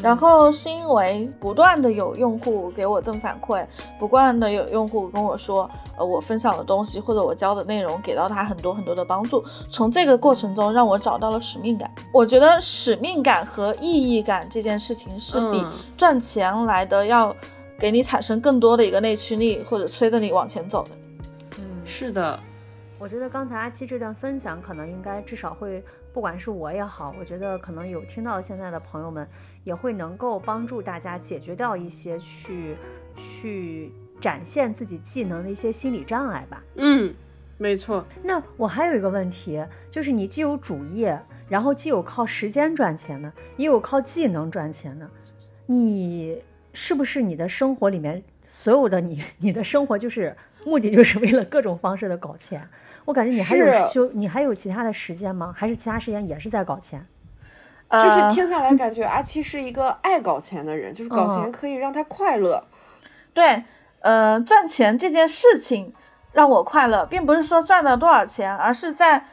[0.00, 3.66] 然后是因为不断的有用户给我正反馈，
[3.98, 9.44] 不断的有用户跟我说，呃，我分享的东西或者我教的内容给到他很多很多的帮助。
[9.68, 11.90] 从这个过程中让我找到了使命感。
[12.12, 17.34] 我觉得使命感和意义感这件事情是比嗯赚钱来的要
[17.76, 20.90] 给你产生更多的一个内驱力，或者催着你往前走的。
[21.58, 22.38] 嗯，是的，
[23.00, 29.28] 我觉得刚才阿七这段分享，可能应该至少会，不管是我也好，我觉得可能有听到现在的朋友们，
[29.64, 32.76] 也会能够帮助大家解决掉一些去
[33.14, 36.62] 去展现自己技能的一些心理障碍吧。
[36.76, 37.14] 嗯，
[37.56, 45.08] 没错，那我还有一个问题，就是你既有主业，然后既有靠时间赚钱的，也有靠技能赚钱的，
[45.66, 46.42] 你
[46.72, 52.66] 是不是你的生活里面所有的你，你的生活就是目的就是为了各种方式的搞钱？
[53.08, 55.50] 我感觉你还有休，你还有其他的时间吗？
[55.56, 57.06] 还是其他时间也是在搞钱？
[57.90, 62.62] 就是呃听下来感觉阿七是一个爱搞钱的人，就是搞钱嗯可以让他快乐。
[63.32, 63.64] 对，
[64.00, 65.94] 呃，赚钱这件事情
[66.32, 69.24] 让我快乐，并不是说赚了多少钱，而是在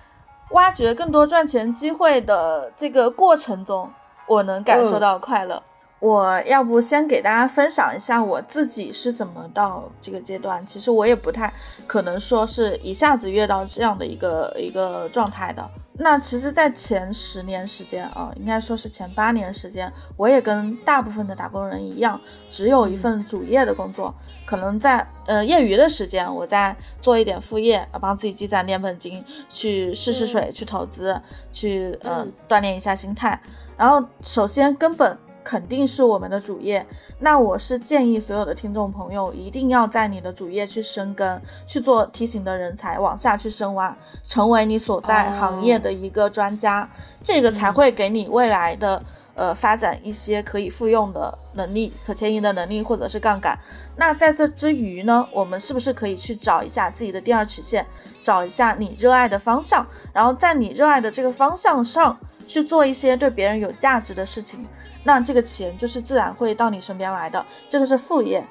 [0.52, 3.92] 挖掘更多赚钱机会的这个过程中，
[4.26, 5.62] 我能感受嗯到快乐。
[6.06, 10.64] 我要不先给大家分享一下我自己是怎么到这个阶段。
[10.64, 11.52] 其实我也不太
[11.88, 15.68] 可能说是一下子跃到这样的一个一个状态的。
[15.98, 24.14] 那其实，在前十年时间啊，应该说是前八年时间，我也跟大部分的打工人一样，只有一份主业的工作。
[24.46, 31.20] 可能在呃业余的时间，我在做一点副业，啊帮自己积攒点本金，去试试水，去投资，
[31.52, 33.42] 去呃嗯锻炼一下心态。
[33.76, 36.86] 然后，首先根本肯定是我们的主业。
[37.20, 46.90] 那我是建议所有的听众朋友一定要在你的主业去深耕，去做梯形的人才，往下去深挖，成为你所在行业的一个专家，
[47.24, 49.02] 这个才会给你未来的。
[49.38, 53.60] 呃，发展一些可以复用的能力、可迁移的能力，或者是杠杆。
[53.98, 57.86] 那在这之余呢，我们是不是可以去找一下自己的第二曲线，
[58.24, 64.66] 找一下你热爱的方向，然后在你热爱的这个方向上去做一些对别人有价值的事情？
[65.06, 67.46] 那这个钱就是自然会到你身边来的。
[67.70, 68.46] 这个是副业。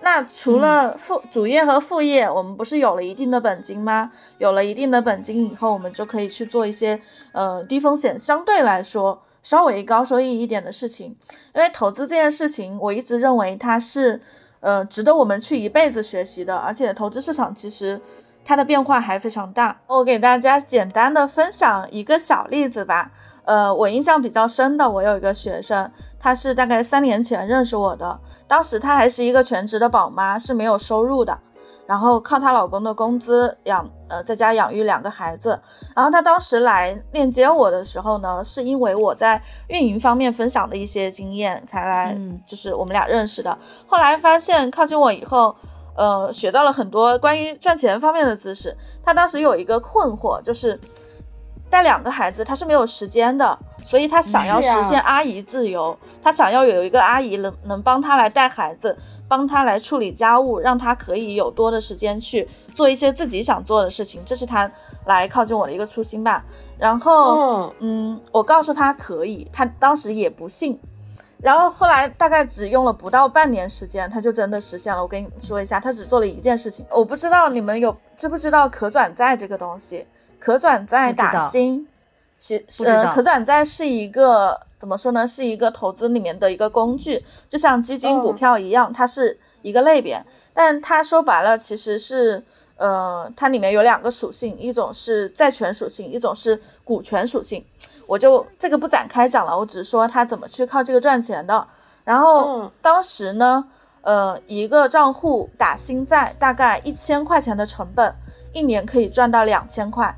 [0.00, 4.12] 那除了副主业和副业，我们不是有了一定的本金吗？
[4.36, 7.00] 有了一定的本金以后，我们就可以去做一些
[7.32, 9.22] 呃低风险相对来说。
[9.42, 11.14] 稍微高收益一点的事情，
[11.54, 14.18] 因为投资这件事情，我一直认为它是，
[14.60, 16.56] 呃，值得我们去一辈子学习的。
[16.56, 18.00] 而且投资市场其实
[18.42, 19.78] 它的变化还非常大。
[19.86, 23.10] 我给大家简单的分享一个小例子吧。
[23.44, 31.38] 呃，我印象比较深的，我有一个学生，他是大概三年前认识我的，当时他还是一个全职的宝妈，是没有收入的。
[31.86, 35.60] 然后靠她老公的工资养，呃，在家养育两个孩子。
[35.94, 43.58] 然后她当时来链接我的时候呢，是因为我在运营方面分享的一些经验才来，就是我们俩认识的。
[43.86, 45.54] 后来发现靠近我以后，
[45.94, 48.74] 呃，学到了很多关于赚钱方面的知识。
[49.04, 50.80] 她当时有一个困惑，就是
[51.70, 58.96] 带两个孩子，他是没有时间的，所以他想要实现阿姨自由，他想要有一个阿姨能能帮他来带孩子。
[59.26, 64.70] 帮他来处理家务，让他可以有多的时间去做一些自己想做的事情，这是他
[65.06, 66.44] 来靠近我的一个初心吧。
[66.78, 70.78] 然后，嗯，我告诉他可以，他当时也不信。
[71.38, 75.02] 然后后来大概只用了不到半年时间，他就真的实现了。
[75.02, 76.84] 我跟你说一下，他只做了一件事情。
[76.90, 80.06] 我不知道你们有知不知道可转债这个东西？
[80.44, 81.88] 可转债打新，
[82.36, 84.60] 其呃，可转债是一个。
[84.76, 85.26] 怎么说呢？
[85.26, 90.22] 是一个投资里面的一个工具，就像基金、股票一样，它是一个类别。
[90.52, 92.44] 但它说白了，其实是，
[92.76, 97.64] 呃，它里面有两个属性，一种是债权属性，一种是股权属性。
[98.06, 101.66] 我就这个不展开讲了，我只是说它怎么去靠这个赚钱的。
[102.04, 103.64] 然后当时呢，
[104.02, 108.14] 呃，一个账户打新债大概一千块钱的成本，
[108.52, 110.14] 一年可以赚到两千块。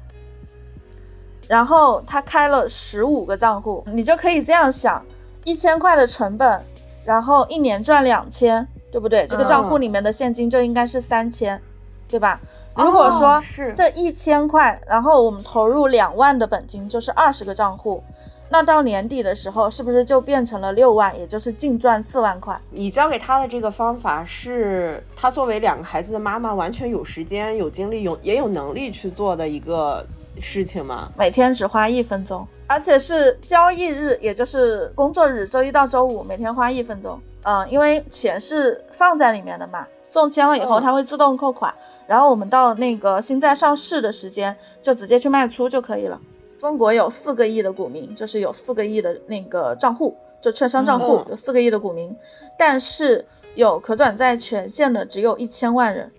[1.49, 5.05] 然后他开了十五个账户，你就可以这样想，
[5.45, 6.65] 一千块的成本，
[7.05, 9.27] 然后一年赚两千，对不对？
[9.27, 11.61] 这个账户里面的现金就应该是三千，
[12.09, 12.41] 对吧？
[12.75, 13.43] 如果说
[13.75, 18.03] 这一千块，然后我们投入两万的本金，就是二十个账户。
[18.49, 22.57] 那到年底的时候，是不是就变成了六万，也就是净赚四万块？
[22.71, 30.07] 你教给他的这个方法，是他作为两个孩子的妈妈，完全有时间、有精力、有也有能力去做的一个
[30.41, 31.09] 事情吗？
[31.19, 37.19] 每天只花一分钟，而且是交易日，也就是工作日，周一到周五，每天花一分钟。
[37.43, 41.75] 嗯，因为钱是放在里面的嘛，中签了以后，它会自动扣款，
[42.07, 46.21] 然后我们到那个新债上市的时间，就直接去卖出就可以了。
[46.59, 52.17] 中国有四个亿的股民，就是有四个亿的那个账户，就券商账户有四个亿的股民，
[52.59, 56.11] 但是有可转债权限的只有一千万人。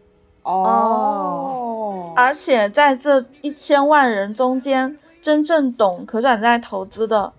[0.43, 7.33] 哦，而且在这一千万人中间，真正懂可转债投资的，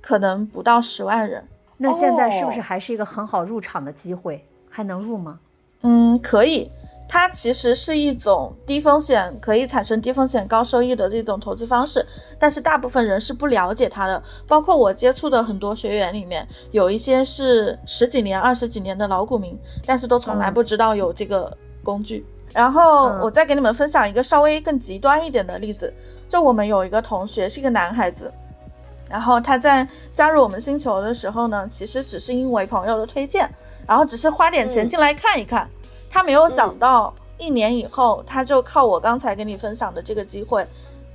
[0.00, 1.46] 可能不到十万人。
[1.76, 4.44] 那现在是不是还是一个很好入场的机会？
[4.68, 5.38] 还能入吗？
[5.82, 6.70] 嗯，可以。
[7.12, 12.06] 它其实是一种低风险，可以产生低风险高收益的这种投资方式，
[12.38, 14.22] 但是大部分人是不了解它的。
[14.46, 22.24] 包括我接触的很多学员里面，有一些是十几年、二十几年的老股民，但是都从来不知道有这个工具。
[22.54, 25.92] 然后我再给你们分享一个稍微更极端一点的例子，
[26.28, 28.32] 就我们有一个同学是一个男孩子，
[29.10, 33.52] 然后他在加入我们星球的时候呢，其实只是因为朋友的推荐，
[33.84, 35.68] 然后只是花点钱进来看一看。
[36.10, 40.66] 他没有想到，一年以后，他就靠我刚才跟你分享的这个机会，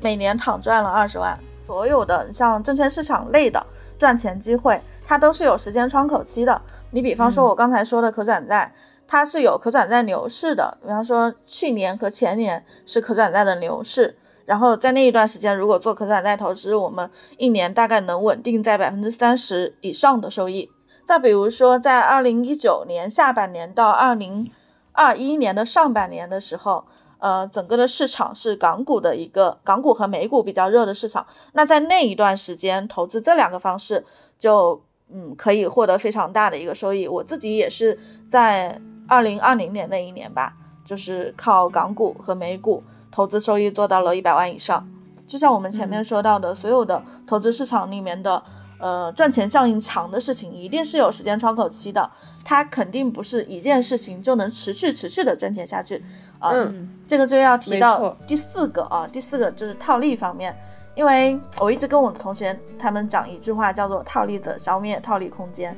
[0.01, 1.37] 每年躺赚了二十万。
[1.67, 3.63] 所有的像证券市场类的
[3.97, 6.61] 赚钱机会，它都是有时间窗口期的。
[6.91, 8.71] 你比方说，我刚才说的可转债，
[9.07, 10.77] 它是有可转债牛市的。
[10.81, 20.71] 比方说，去年和前年是可转债的牛市，然后在那一段时间，如果做可转债投资，我们一年大概能稳定在百分之三十以上的收益。
[21.03, 24.49] 再比如说，在二零一九年下半年到二零。
[24.95, 26.83] 二一年的上半年的时候，
[27.19, 31.25] 呃，整个的市场是港股的一个港股和美股比较热的市场。
[31.53, 34.03] 那在那一段时间，投资这两个方式
[34.39, 34.81] 就
[35.11, 37.07] 嗯可以获得非常大的一个收益。
[37.07, 40.53] 我自己也是在二零二零年那一年吧，
[40.83, 44.87] 就是靠港股和美股投资收益做到了一百万以上。
[45.27, 48.41] 就像我们前面说到的，所有的投资市场里面的。
[48.85, 52.07] 呃赚钱效应强的事情，一定是有时间窗口期的，
[52.43, 56.03] 它肯定不是一件事情就能持续持续的赚钱下去
[56.37, 56.51] 啊。
[56.53, 60.55] 嗯这个就要提到第四个啊，第四个就是套利方面，
[60.93, 65.75] 因为我一直跟我的同学他们讲一句话，叫做“套利者消灭套利空间”，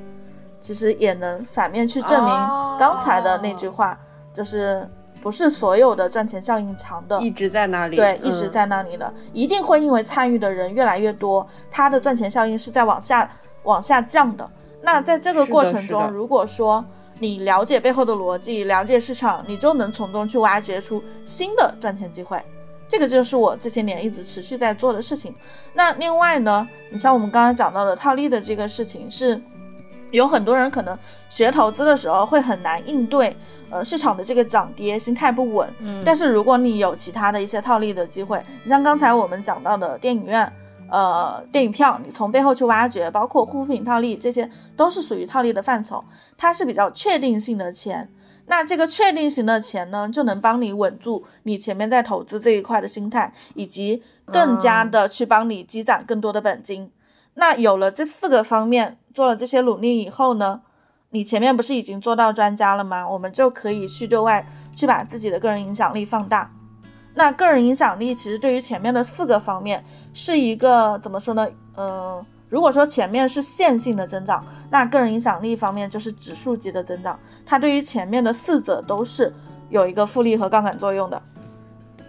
[0.60, 3.98] 其实也能反面去证明哦刚才的那句话，
[4.34, 4.86] 就是
[5.28, 13.30] 不是所有的赚钱效应强的一直在那里，对，一直嗯在那里的，一定会因为参与的人越来越多，它的赚钱效应是在往下
[13.64, 14.50] 往下降的。
[14.82, 16.82] 那在这个过程中，如果说
[17.20, 22.42] 你了解背后的逻辑，了解市场，你就能从中去挖掘出新的赚钱机会。
[22.88, 25.36] 这个就是我这些年一直持续在做的事情。
[25.74, 29.42] 那另外呢，你像我们刚才讲到的套利的这个事情是。
[30.12, 30.98] 有很多人可能
[31.30, 33.36] 学投资的时候会很难应对，
[33.70, 35.70] 呃，市场的这个涨跌，心态不稳。
[35.80, 40.52] 嗯但是如果你有其他的一些套利的机会，你像刚才我们讲到的电影院，
[40.90, 46.04] 呃，电影票，你从背后去挖掘，包括护肤品套利，这些都是属于套利的范畴，
[46.38, 48.10] 它是比较确定性的钱。
[48.50, 54.02] 那这个确定型的钱呢，就能帮你稳住你前面在投资这一块的心态，以及
[54.32, 56.90] 更加的去帮你积攒更多的本金。
[57.34, 60.62] 那有了这四个方面，做了这些努力以后呢，
[61.12, 63.08] 你前面不是已经做到专家了吗？
[63.08, 66.52] 我们就可以去对外去把自己的个人影响力放大。
[67.16, 69.84] 那个人影响力其实对于前面的四个方面
[70.14, 71.48] 是一个怎么说呢？
[71.76, 79.34] 呃，如果说前面是线性的增长，那个人影响力方面就是指数级的增长，它对于前面的四者都是
[79.70, 81.22] 有一个复利和杠杆作用的。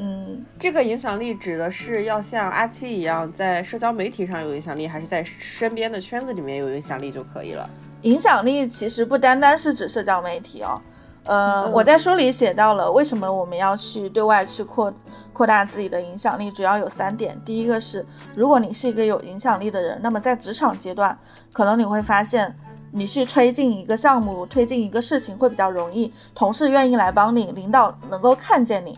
[0.01, 7.68] 嗯，这个影响力指的是要像阿七一样，在社交媒体上有影响力，还是在身边的圈子里面有影响力就可以了？
[8.03, 10.80] 影响力其实不单单是指社交媒体哦，
[11.24, 14.94] 呃，嗯我在书里写到了为什么我们要去对外去扩
[15.32, 17.36] 扩大自己的影响力，主要有三点。
[17.44, 21.18] 第一个是，如果你是一个有影响力的人，那么在职场阶段，
[21.53, 22.57] 可能你会发现，
[22.92, 28.96] 你去推进一个项目、推进一个事情会比较容易，同事愿意来帮你，领导能够看见你。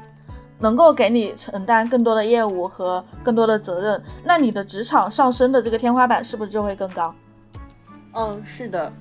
[0.60, 7.12] 能够给你承担更多的业务和更多的责任，那你的职场上升的这个天花板是不是就会更高？
[8.12, 8.92] 嗯，是的，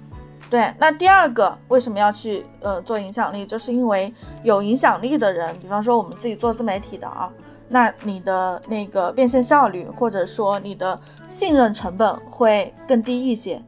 [0.50, 7.30] 对，那第二个为什么要去呃做影响力，就是因为有影响力的人，比方说我们自己做自媒体的啊，
[7.68, 13.62] 那你的那个变现效率或者说你的信任成本会更低一些。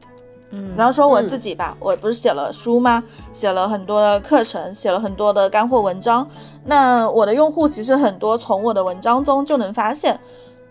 [0.52, 3.02] 嗯比方说我自己吧，我不是写了书吗？
[3.32, 6.28] 写了很多的课程，写了很多的干货文章。
[6.64, 10.18] 那我的用户其实很多，从我的文章中就能发现，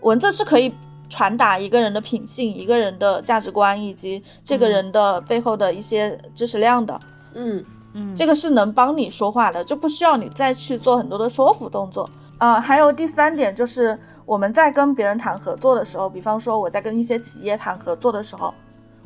[0.00, 0.72] 文字是可以
[1.08, 6.98] 传达一个人的品性、一个人的价值观以及这个人的背后的一些知识量的。
[7.34, 12.08] 嗯，嗯这个是能帮你说话的，就不需要你再去做很多的说服动作。
[12.38, 18.52] 啊、还有第三点就是我们在跟别人谈合作的时候，比方说我在跟一些企业谈合作的时候，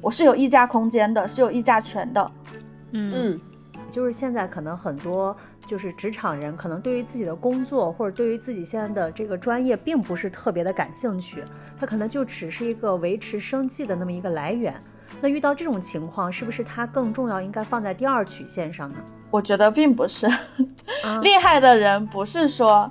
[0.00, 2.30] 我是有议价空间的，是有议价权的。
[2.92, 3.40] 嗯嗯，
[3.90, 5.36] 就是现在可能很多
[5.66, 11.42] 就是职场人，可能对于自己的工作或者对于自己现在的这个专业，并不是特别的感兴趣，
[11.78, 14.74] 他可能就只是一个维持生计的那么一个来源。
[15.20, 18.96] 那遇到这种情况，是不是它更重要，应该放在第二曲线上呢？
[19.30, 20.26] 我觉得并不是，
[21.04, 22.90] 啊 厉害的人不是说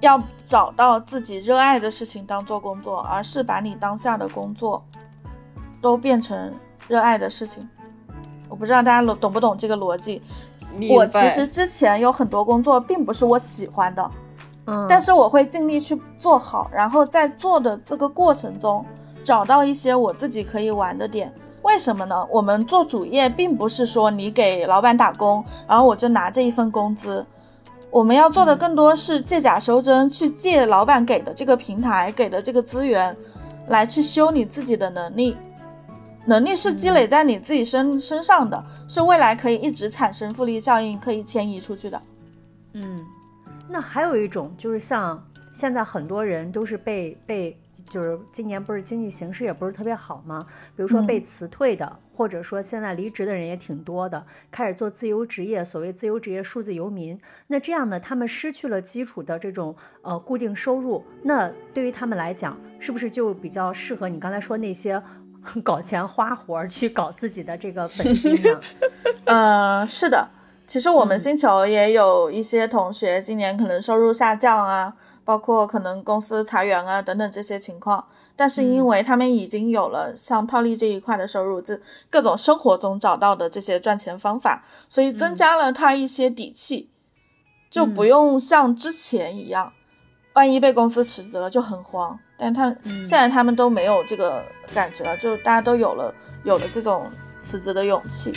[0.00, 4.84] 要找到自己热爱的事情当做工作，而是把你当下的工作
[5.82, 6.50] 都变成
[6.88, 7.68] 热爱的事情。
[8.48, 10.22] 我不知道大家懂懂不懂这个逻辑。
[10.90, 14.10] 我其实之前有很多工作并不是我喜欢的，
[14.66, 18.84] 嗯，但是我会尽力去做好，然后在做的这个过程中
[19.24, 21.32] 找到一些我自己可以玩的点。
[21.62, 22.26] 为什么呢？
[22.30, 27.24] 我们做主业并不是说你给老板打工，然后我就拿这一份工资。
[27.90, 33.14] 我们要做的更多是借假修真，去借老板给的这个平台、给的这个资源，
[33.68, 35.36] 来去修你自己的能力。
[36.24, 42.00] 能力是积累在你自己身身上的，是未来可以一直产生复利效应，可以迁移出去的。
[42.74, 43.04] 嗯，
[43.68, 47.58] 那还有一种就是像现在很多人都是被被，
[47.90, 50.46] 就是今年不是经济形势也不是特别好吗？
[50.76, 57.20] 比如说被嗯辞退的，或者说现在离职的人也挺多的，开始做自由职业，所谓自由职业数字游民。
[57.48, 65.02] 那这样呢，他们失去了基础的这种呃固定收入，那对于他们来讲，是不是就比较适合你刚才说那些
[65.62, 68.60] 搞钱花活儿去搞自己的这个本金呢？
[69.24, 70.28] 嗯， 是的，
[70.66, 78.04] 其实我们星球也有一些同学今年可能收入下降啊，包括可能公司裁员啊等等这些情况，
[78.36, 81.78] 但是因为他们已经有了像套利这一块的收入，这
[82.08, 86.88] 各种生活中找到的这些赚钱方法，所以增加了他一些底气，
[87.70, 89.72] 就不用像之前一样，
[90.34, 92.18] 万一被公司辞职了就很慌。
[92.42, 96.12] 但他、嗯现在他们都没有这个感觉了，就大家都有了
[96.42, 97.08] 有了这种
[97.40, 98.34] 辞职的勇气。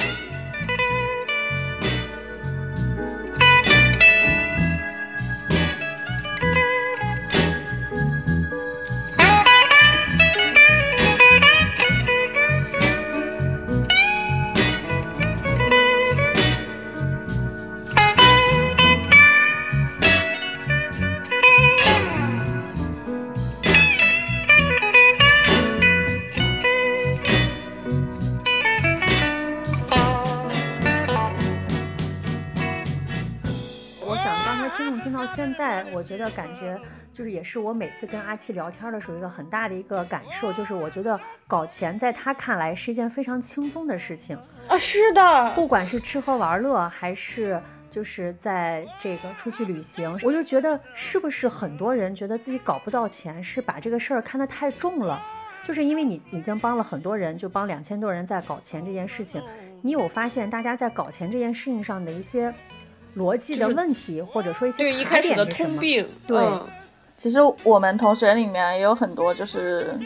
[35.06, 36.76] 听到现在，我觉得感觉
[37.14, 44.36] 就是也是我每次跟阿七聊天的时候一个很大的一个感受，就是我觉得搞钱在他看来是一件非常轻松的事情，
[44.68, 55.22] 啊，是的，不管是吃喝玩乐，还是就是在这个出去旅行，我就觉得是不是很多人觉得自己搞不到钱，是把这个事儿看得太重了。
[55.62, 59.40] 就是因为你已经帮了很多人，就帮两千多人在搞钱这件事情，
[59.84, 62.52] 你有发现大家在搞钱这件事情上的一些
[63.16, 65.74] 逻辑的就是问题，或者说一些对一卡开始的点是什么？
[65.74, 66.68] 通病，对嗯
[67.18, 69.98] 其实我们同学里面也有很多就是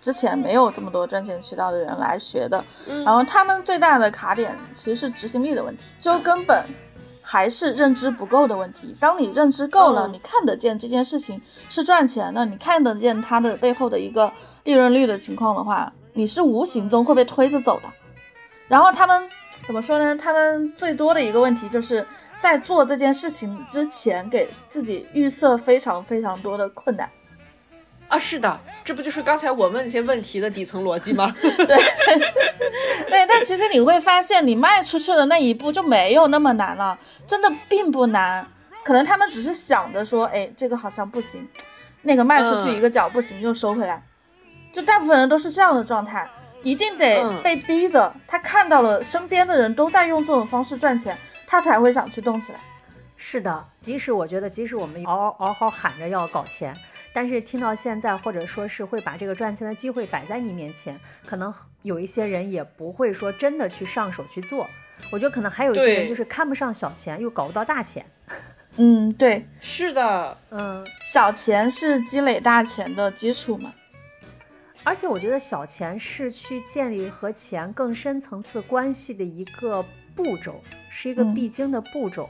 [0.00, 6.64] 之前没有这么多赚钱渠道的人来学的，嗯然后他们最大的卡点其实是执行力的问题，就根本
[7.20, 8.94] 还是认知不够的问题。
[9.00, 14.32] 当你认知够了，嗯你看得见这件事情是赚钱的，你看得见它的背后的一个
[14.62, 17.88] 利润率的情况的话，你是无形中会被推着走的。
[18.68, 19.28] 然后他们
[19.66, 20.16] 怎么说呢？
[20.16, 22.06] 他们最多的一个问题就是
[22.42, 27.08] 在做这件事情之前，给自己预设非常非常多的困难。
[28.08, 31.32] 啊，是的，这不就是刚才我问那些问题的底层逻辑吗？
[31.40, 31.76] 对，
[33.08, 38.44] 对，但其实你会发现，你迈出去的那一步就没有那么难了，真的并不难。
[38.82, 41.48] 可能他们只是想着说，哎，这个好像不行，
[42.02, 44.02] 那个迈出去嗯一个脚不行，又收回来。
[44.72, 46.28] 就大部分人都是这样的状态，
[46.64, 51.16] 一定得嗯被逼着，他看到了身边的人都在用这种方式赚钱，
[51.52, 52.58] 他才会想去动起来。
[53.14, 56.74] 是的，即使我觉得，即使我们嗷嗷嗷喊着要搞钱，
[57.12, 64.66] 但是听到现在，或者说是会把这个赚钱的机会摆在你面前，可能有一些人也不会说真的去上手去做。
[65.10, 68.06] 我觉得可能还有一些人就是看不上小钱，又搞不到大钱。
[68.78, 73.74] 嗯，对，是的，嗯，小钱是积累大钱的基础嘛。
[74.84, 79.84] 而且我觉得小钱是去建立和钱更深层次关系的一个
[80.14, 80.60] 步骤，
[80.90, 82.28] 是一个嗯必经的步骤。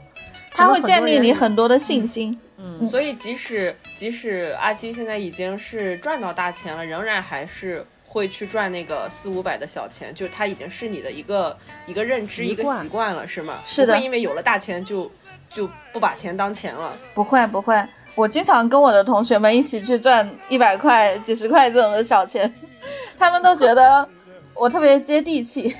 [0.51, 2.39] 它会建立你很多的信心。
[2.57, 13.59] 嗯所以即使即使阿七现在已经是赚到大钱了，仍然还是会去赚那个四五百的小钱，就是它已经是你的一个一个认知一个习惯了，是吗？
[13.65, 15.11] 是的不会因为有了大钱就
[15.49, 16.97] 就不把钱当钱了。
[17.13, 17.75] 不会不会，
[18.15, 22.51] 我经常跟我的同学们一起去赚一百块、几十块这种的小钱，
[23.19, 24.07] 他们都觉得
[24.53, 25.75] 我特别接地气。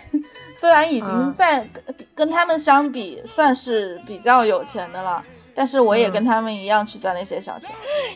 [0.56, 5.24] 虽然已经嗯在跟跟他们相比算是比较有钱的了，
[5.56, 7.70] 但是我也跟他们一样去赚那些小钱，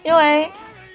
[0.04, 0.50] 因为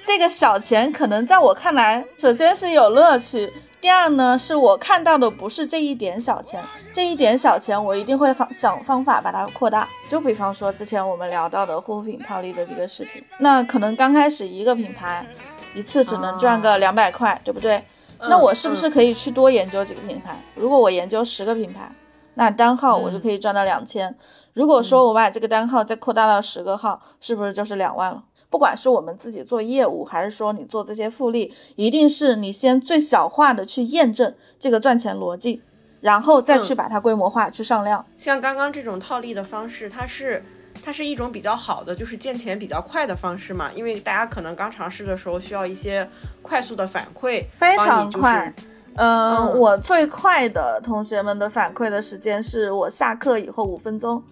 [0.06, 3.52] 这个小钱可能在我看来，首先是有乐趣。
[3.80, 6.62] 第二呢，是我看到的不是这一点小钱，
[6.92, 9.88] 这一点小钱我一定会方想方法把它扩大。
[10.08, 15.26] 就比方说之前我们聊到的护肤品套利的这个事情，那可能刚开始一个品牌
[15.74, 17.82] 一次只能赚个两百块，对不对？
[18.28, 20.36] 那我是不是可以去多研究几个品牌？
[20.54, 21.90] 如果我研究十个品牌，
[22.34, 24.14] 那单号我就可以赚到两千。
[24.54, 28.24] 如果说我把这个单号再扩大到十个号，是不是就是两万了？
[28.48, 35.62] 不管是我们自己做业务，还是说你做这些复利，一定是你先最小化的去验证这个赚钱逻辑，
[36.00, 38.04] 然后再去把它规模化，去上量。
[38.16, 40.44] 像刚刚这种套利的方式，它是
[40.84, 43.70] 它是一种比较好的，就是见钱比较快的方式嘛。
[43.72, 46.08] 因为大家可能刚尝试的时候需要一些
[46.42, 48.52] 快速的反馈，非常快。
[48.96, 54.22] 嗯，嗯我最快的同学们的反馈的时间是我下课以后五分钟。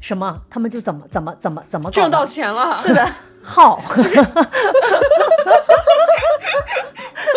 [0.00, 0.40] 什么？
[0.50, 2.76] 他们就怎么怎么怎么怎么搞挣到钱了。
[2.76, 3.04] 是的，
[3.42, 4.04] 好， 我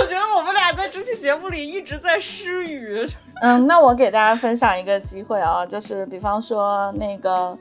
[0.06, 3.04] 觉得我们俩在这期节目里一直在失语。
[3.42, 7.58] 嗯，那我给大家分享一个机会啊，就是比方说那个，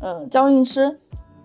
[0.00, 0.96] 呃，娇韵诗，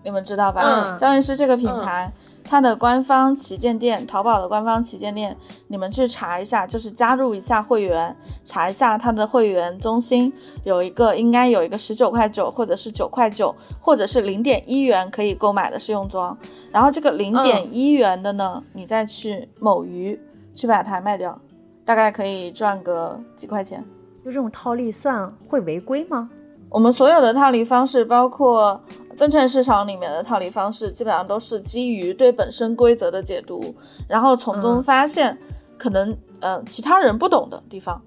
[0.02, 0.96] 你们知道吧？
[0.98, 5.36] 娇韵诗这个品牌，它的官方旗舰店，淘宝的官方旗舰店，
[5.68, 10.32] 你们去查一下，就是加入一下会员，查一下它的会员中心
[10.64, 16.36] 有一个，应该有一个十九块九，或者是九块九，或者是零点一元可以购买的试用装。
[16.72, 20.18] 然后这个零点一元的呢，你再去某鱼
[20.54, 21.38] 去把它卖掉。
[21.84, 23.84] 大概可以赚个几块钱。
[24.24, 26.28] 就这种套利算会违规吗？
[26.76, 28.78] 我们所有的套利方式，包括
[29.16, 33.74] 证券市场里面的套利方式基本上都是基于对本身规则的解读，
[34.06, 35.38] 然后从中嗯发现
[35.78, 38.02] 可能呃其他人不懂的地方，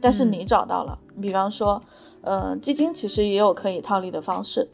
[0.00, 0.98] 但是嗯你找到了。
[1.22, 1.80] 比方说，
[2.22, 4.68] 呃，基金其实也有可以套利的方式。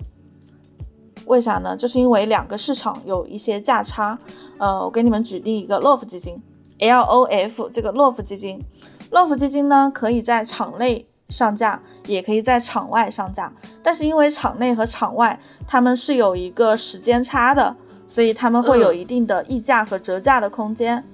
[1.26, 1.76] 为啥呢？
[1.76, 4.18] 就是因为两个市场有一些价差。
[4.56, 6.42] 呃，我给你们举例一个 LOF 基金
[6.78, 8.64] ，L O F 这个 LOF 基金
[9.10, 13.52] ，LOF 基金呢可以在场内上架，也可以在场外上架。
[13.82, 21.04] 但是因为场内和场外它们是有一个时间差的，所以他们会有嗯一定的溢价和折价的空间。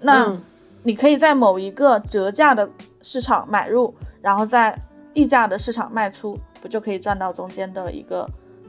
[0.00, 0.42] 那嗯
[0.84, 2.68] 你可以在某一个折价的
[3.02, 4.76] 市场买入，然后在
[5.14, 8.28] 溢价的市场卖出，不就可以赚到中间的一个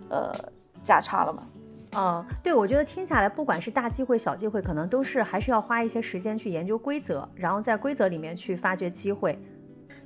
[0.10, 0.32] 呃
[0.84, 1.44] 价差了吗？
[1.96, 9.40] 嗯，对，我觉得听下来，不管是大机会、小机会，可能都是还是要花一些时间去研究规则，然后在规则里面去发掘机会。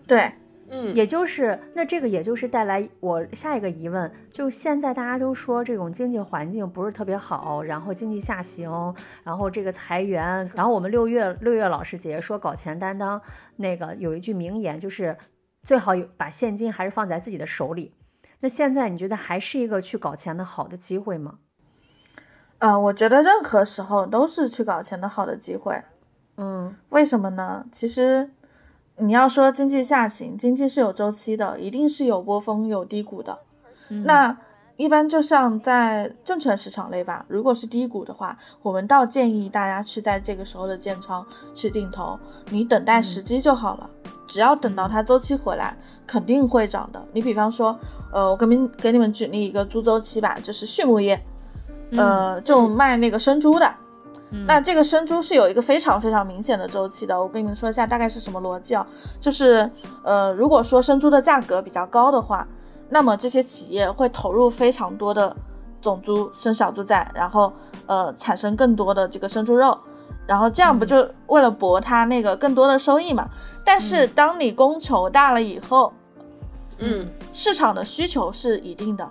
[0.05, 0.31] 对，
[0.69, 8.93] 嗯，也就是，那这个也就是带来我下一个疑问，就现在大家都说这种经济环境不是特别好，然后经济下行，
[9.23, 13.21] 然后这个裁员，然后我们六月六月老师姐姐说搞钱担当，
[13.55, 15.17] 那个有一句名言就是
[15.63, 17.93] 最好有把现金还是放在自己的手里。
[18.41, 21.39] 那现在你觉得还是一个去搞钱的好的机会吗？
[22.59, 25.81] 呃，我觉得任何时候都是去搞钱的好的机会。
[26.39, 27.65] 嗯为什么呢？
[27.71, 28.29] 其实
[28.99, 33.39] 你要说经济下行，经济是有周期的，一定是有波峰有低谷的。
[33.89, 34.37] 嗯那
[34.75, 41.25] 一般就像在证券市场类吧，如果是低谷的话，我们倒建议大家去在这个时候的建仓
[41.55, 42.19] 去定投，
[42.51, 43.89] 你等待时机就好了。
[44.27, 45.75] 只要等到它周期回来，
[46.05, 47.03] 肯定会涨的。
[47.11, 47.75] 你比方说，
[48.11, 51.19] 呃，我给你给你们举例一个猪周期吧，就是畜牧业，
[51.93, 53.73] 呃，就卖那个生猪的。
[54.45, 58.85] 那这个生猪是有一个非常非常明显的周期的，我跟你们说一下大概是什么逻辑啊？
[59.21, 59.69] 就是
[60.03, 62.45] 呃，如果说生猪的价格比较高的话，
[62.89, 65.33] 那么这些企业会投入非常多的
[65.81, 67.53] 种猪生小猪仔，然后
[67.85, 69.77] 呃产生更多的这个生猪肉，
[70.25, 73.29] 然后这样不就为了博它那个更多的收益嘛？
[73.63, 75.93] 但是当你供求大了以后，
[76.79, 79.09] 嗯市场的需求是一定的，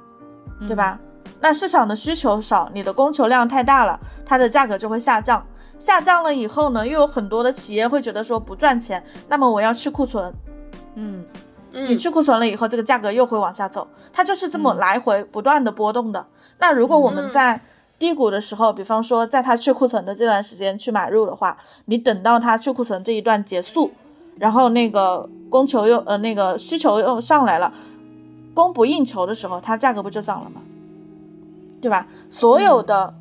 [0.68, 0.98] 对吧？
[1.40, 5.44] 那市场的需求少，你的供求量太大了，它的价格就会下降。
[5.78, 10.32] 下降了以后呢，又有很多的企业会觉得说不赚钱，那么我要去库存。
[10.94, 11.24] 嗯
[11.70, 16.26] 你嗯去库存了以后，这个价格又会往下走，它就是这么来回不断的波动的。
[16.58, 17.60] 那如果我们嗯在
[17.98, 23.90] 低谷的时候，比方说在它去库存的这段时间去买入的话，你等到它去库存这一段结束，
[24.38, 27.70] 然后那个供求又呃那个需求又上来了，
[28.54, 30.62] 供不应求的时候，它价格不就涨了吗？
[31.86, 32.04] 对吧？
[32.28, 33.14] 所有的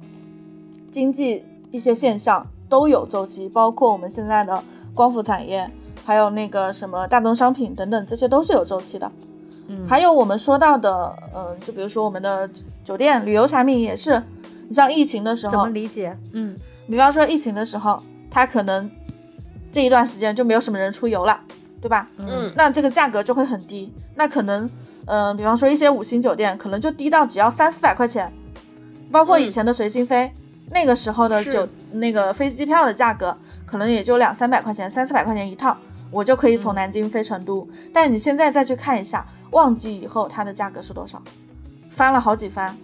[0.91, 4.63] 经济一些现象都有周期，包括我们现在的
[4.95, 5.69] 光伏产业，
[6.03, 9.11] 还有那个什么大宗商品等等，这些都是有周期的。
[9.67, 12.49] 嗯，还有我们说到的，嗯、就比如说我们的
[12.83, 14.19] 酒店、旅游产品也是，
[14.67, 16.17] 你像疫情的时候怎么，理解？
[16.33, 16.57] 嗯
[16.87, 18.01] 比方说疫情的时候，
[18.31, 18.89] 它可能
[19.71, 21.39] 这一段时间就没有什么人出游了，
[21.79, 22.09] 对吧？
[22.17, 23.93] 嗯那这个价格就会很低。
[24.15, 24.67] 那可能，
[25.05, 28.31] 嗯、比方说一些五星酒店，可能就低到只要三四百块钱，
[29.15, 30.29] 包括以前的随心飞，
[30.71, 35.77] 那个时候的是酒那个飞机票的价格，可能也就两三百块钱、三四百块钱一趟，
[36.11, 37.65] 我就可以从南京飞成都。
[37.93, 41.23] 但你现在再去看一下，旺季以后它的价格是多少？
[41.89, 42.75] 翻了好几番。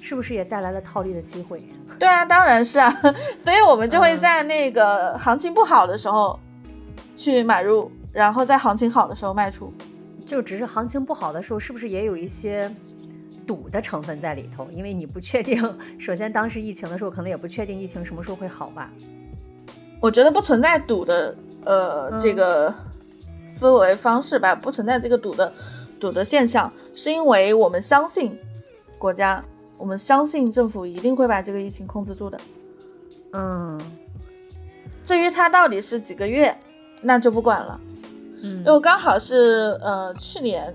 [0.00, 1.62] 是不是也带来了套利的机会？
[1.96, 2.90] 对啊，当然是啊，
[3.38, 6.36] 所以我们就会在那个行情不好的时候
[7.14, 9.72] 去买入，然后在行情好的时候卖出。
[10.26, 12.68] 就只是行情不好的时候，是不是也有一些
[13.48, 14.68] 赌的成分在里头？
[14.70, 15.58] 因为你不确定，
[15.98, 18.92] 首先当时疫情的时候，可能也不确定疫情什么时候会好吧？
[20.00, 21.34] 我觉得不存在赌的
[21.64, 22.72] 呃、嗯这个
[23.56, 25.52] 思维方式吧，不存在这个赌的
[25.98, 28.38] 赌的现象，是因为我们相信
[28.98, 29.42] 国家，
[29.76, 32.38] 我们相信政府一定会把这个疫情控制住的。
[33.32, 33.80] 嗯
[35.02, 36.54] 至于它到底是几个月，
[37.00, 37.80] 那就不管了。
[38.42, 40.72] 嗯因为刚好是呃去年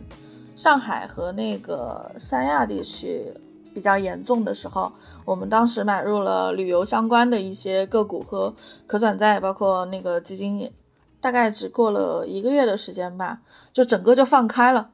[0.56, 3.34] 上海和那个三亚地区
[3.74, 4.92] 比较严重的时候，
[5.26, 8.54] 我们当时买入了旅游相关的一些个股和
[8.86, 10.72] 可转债，包括那个基金，
[11.20, 13.42] 大概只过了一个月的时间吧，
[13.72, 14.92] 就整个就放开了，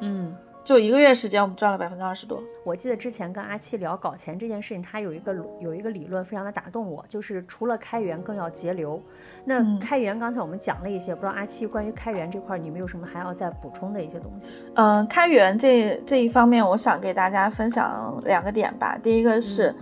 [0.00, 0.34] 嗯。
[0.64, 2.42] 就一个月时间我们赚了百分之二十多。
[2.64, 9.00] 我记得之前跟阿七聊搞钱这件事情，他有一个有一个理论非常的打动我，就是除了开源更要节流。
[9.44, 14.50] 那嗯开源刚才我们讲了一些，不知道阿七关于开源这块儿你们有什么还要再补充的一些东西？
[14.76, 18.98] 嗯，开源这这一方面，我想给大家分享两个点吧。
[19.02, 19.74] 第一个是，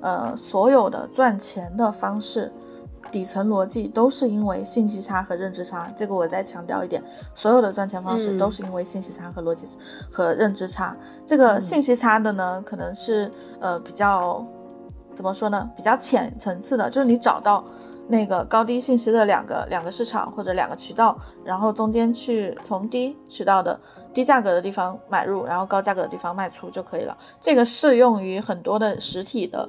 [0.00, 2.52] 呃，所有的赚钱的方式，
[3.10, 5.88] 底层逻辑都是因为信息差和认知差。
[5.96, 7.02] 这个我再强调一点，
[7.34, 9.66] 所有的赚钱方式嗯都是因为信息差和逻辑
[10.10, 10.96] 和认知差。
[11.26, 13.30] 这个信息差的呢，可能是
[13.60, 14.44] 呃比较
[15.14, 17.64] 怎么说呢，比较浅层次的，就是你找到。
[18.10, 23.78] 那个高低信息的两个两个市场或者两个渠道，然后中间去从低渠道的
[24.14, 27.14] 低价格的地方买入，然后高价格的地方卖出就可以了。
[27.38, 29.68] 这个适用于很多的实体的，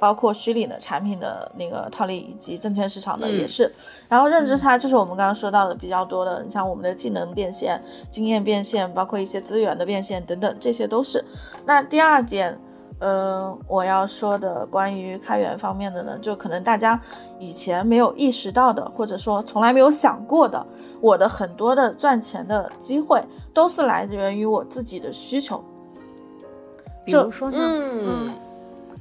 [0.00, 3.72] 包括虚拟的产品的那个套利以及证券市场的嗯也是。
[4.08, 7.80] 然后认知差就是我们刚刚说到的比较多的，你像我们的技能变现、
[8.10, 11.24] 经验变现，包括一些资源的变现等等，这些都是。
[11.64, 12.58] 那第二点。
[12.98, 17.00] 呃，我要说的关于开源方面的呢，就可能大家
[17.38, 20.66] 以前没有意识到的，或者说从来没有想过的，
[21.00, 23.18] 我的很多的赚钱的机会
[23.54, 25.64] 都是来源于我自己的需求。
[27.02, 28.34] 比如说呢，嗯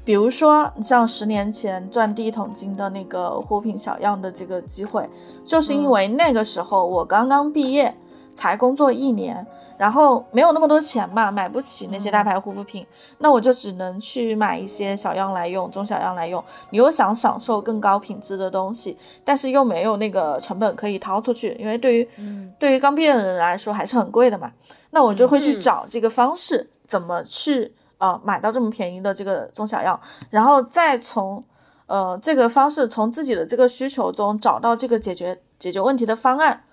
[0.09, 5.07] 比如说，你像十年前赚第一桶金的那个护肤品小样的这个机会，
[5.45, 7.95] 就是因为那个时候我刚刚毕业，
[8.33, 9.45] 才工作一年，
[9.77, 12.83] 然后没有那么多钱嘛，买不起那些大牌护肤品，
[13.19, 16.43] 那我就只能去买一些小样来用，中小样来用。
[16.71, 22.09] 你又想享受更高品质的东西，但是又没有那个成本可以掏出去，因为对于、
[22.57, 24.51] 对于刚毕业的人来说还是很贵的嘛。
[24.89, 29.97] 那我就会去嗯找这个方式，怎么去呃买到这么便宜的这个中小药，
[30.31, 31.41] 然后再从
[31.85, 36.63] 呃这个方式从自己的这个需求中找到这个解决解决问题的方案，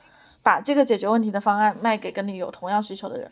[0.43, 3.31] 把这个解决问题的方案卖给跟你有同样需求的人。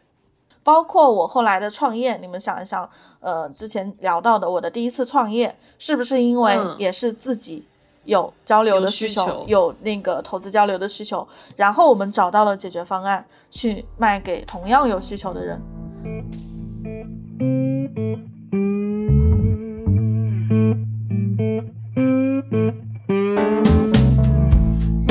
[0.62, 2.88] 包括我后来的创业，你们想一想，
[3.20, 7.68] 呃，之前聊到的我的第一次创业，是不是因为嗯也是自己
[8.04, 15.60] 有交流的需求，需求有那个投资交流的需求，然后我们找到了解决方案，去卖给同样有需求的人。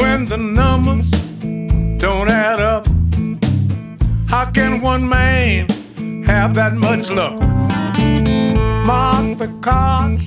[0.00, 1.08] when the numbers
[1.98, 2.86] don't add up.
[4.28, 5.68] How can one man
[6.26, 7.40] have that much luck?
[8.84, 10.26] Mark the cards,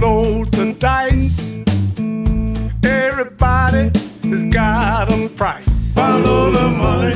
[0.00, 1.56] roll the dice.
[2.82, 3.92] Everybody
[4.28, 5.92] has got a price.
[5.94, 7.14] Follow the money.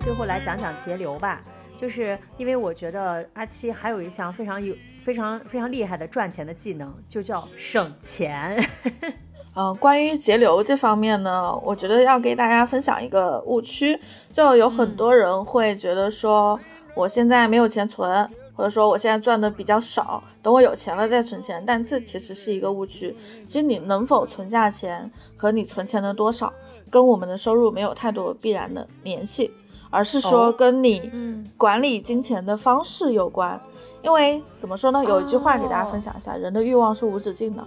[0.00, 1.40] 最后来讲讲节流吧，
[1.77, 8.57] 就是因为我觉得阿七还有一项非常有、非常非常厉害的赚钱的技能，就叫省钱。
[9.55, 13.99] 呃，关于节流这方面呢，我觉得要给大家分享一个误区，
[14.31, 16.59] 就有很多人会觉得说，
[16.95, 23.15] 我现在没有钱存，或者说我现在赚的比较少，等我有钱了再存钱，但这其实是一个误区。
[23.47, 26.53] 其实你能否存下钱和你存钱的多少，
[26.91, 29.51] 跟我们的收入没有太多必然的联系，
[29.89, 33.59] 而是说哦跟你嗯管理金钱的方式有关。
[34.03, 37.63] 因为怎么说呢，有一句话给大家分享一下，人的欲望是无止境的。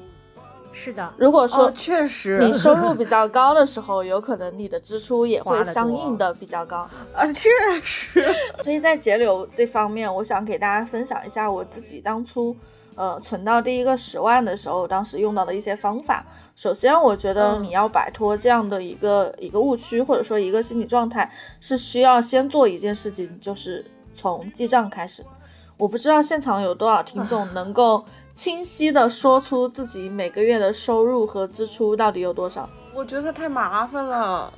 [0.72, 6.88] 是的，如果说哦，确实，你收入比 较高的时候，有可能你的支出也会相应的比较高。
[7.12, 7.50] 啊，确
[7.82, 8.24] 实，
[8.62, 12.56] 所以在节流这方面，我想给大家分享一下我自己当初，
[13.01, 16.22] 呃，存到第一个十万的时候，当时用到的一些方法。
[16.55, 21.32] 首先，我觉得嗯你要摆脱这样的一个、一个误区，或者说一个心理状态，
[21.62, 25.24] 是需要先做一件事情，就是从记账开始。
[25.78, 32.68] 我不知道现场有多少听众能够清晰的说出自己每个月的收入和支出到底有多少。
[32.94, 34.53] 我觉得太麻烦了。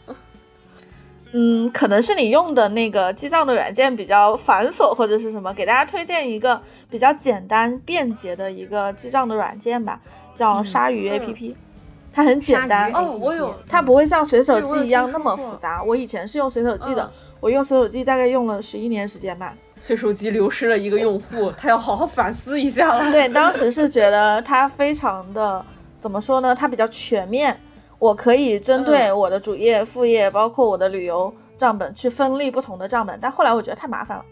[1.32, 6.60] 嗯，可能是你用的那个记账的软件比较繁琐，或者是什么，给大家推荐一个
[6.90, 10.00] 比较简单便捷的一个记账的软件吧，
[10.34, 11.54] 叫鲨鱼嗯 APP，、
[12.12, 15.82] 它很简单哦我有它不会像随手记一样那么复杂。
[15.82, 17.10] 我以前是用随手记的，嗯
[17.40, 19.54] 我用随手记大概用了十一年时间吧。
[19.80, 23.10] 随手机流失了一个用户，他要好好反思一下了。
[23.10, 25.64] 对，当时是觉得它非常的
[26.00, 26.54] 怎么说呢？
[26.54, 27.58] 它比较全面，
[28.02, 33.16] 我可以针对嗯我的主业、副业，包括我的旅游账本去分立不同的账本。
[33.22, 34.24] 但后来我觉得太麻烦了，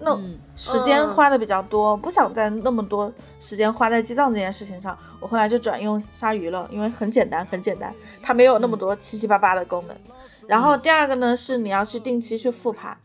[0.00, 3.10] 那嗯时间嗯花的比较多，不想再那么多
[3.40, 4.94] 时间花在记账这件事情上。
[5.18, 7.90] 我后来就转用鲨鱼了，因为很简单，很简单，
[8.22, 9.96] 它没有那么多七七八八的功能。
[10.46, 12.98] 然后第二个呢，是你要去定期去复盘，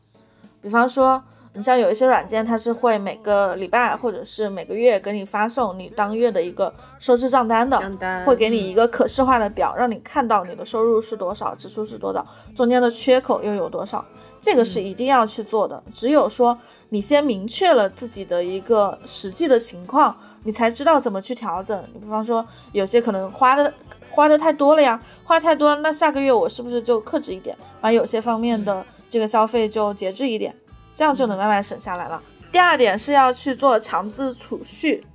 [0.61, 1.23] 比方说。
[1.53, 12.25] 你像有一些软件，它是会每个礼拜或者是每个月给你发送你当月的一个收支账单的，账单会给你一个可视化的表，让你看到你的收入是多少，支出是多少，
[12.55, 14.03] 中间的缺口又有多少。
[14.39, 15.83] 这个是一定要去做的。
[15.93, 16.57] 只有说
[16.89, 21.83] 你先明确了自己的一个实际的情况，你才知道怎么去调整。
[21.93, 23.71] 你比方说，有些可能花的
[24.09, 30.55] 花的太多了呀，花太多了，那下个月我是不是就克制一点，把有些方面的这个消费就节制一点，
[30.95, 32.21] 这样就能慢慢省下来了。
[32.51, 35.05] 第二点是要去做强制储蓄，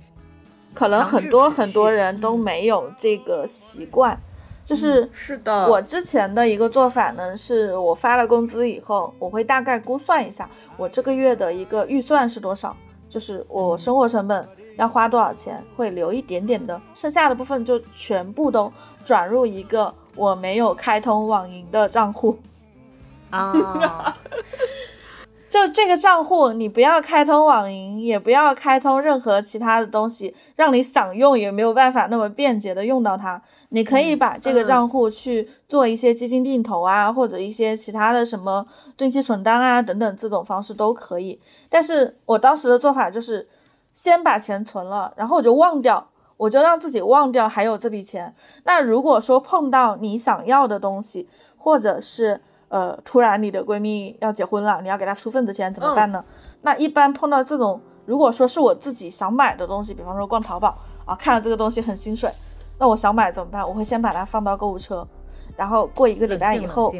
[0.73, 4.17] 可能很多很多人都没有这个习惯，
[4.63, 12.75] 就是是的，我之前的一个做法呢，是我发了工资以后，我会大概估算一下我这个月的一个预算是多少，
[13.07, 14.47] 就是我生活成本
[14.77, 18.73] 要花多少钱，会留一点点的，剩下的部分就全部都
[19.05, 22.37] 转入一个我没有开通网银的账户。
[23.29, 24.17] 啊，
[25.49, 33.41] 就这个账户，你不要开通网银，也不要开通任何其他的东西，让你想用也没有办法那么便捷的用到它。
[33.69, 38.65] 你可以把这个账户去做一些基金定投啊，或者一些其他的什么
[38.97, 41.39] 定期存单啊等等，这种方式都可以。
[41.69, 43.47] 但是我当时的做法就是
[43.93, 48.35] 先把钱存了，然后我就忘掉，我就让自己忘掉还有这笔钱。
[48.65, 56.23] 那如果说碰到你想要的东西，或者是呃，突然你的闺蜜要结婚了，你要给她出份子钱怎么办呢？
[56.61, 62.29] 那一般碰到这种，如果说是我自己想买的东西，比方说逛淘宝啊，看了这个东西很心水，
[62.77, 63.67] 那我想买怎么办？
[63.67, 65.07] 我会先把它放到购物车，
[65.55, 66.91] 然后过一个礼拜以后，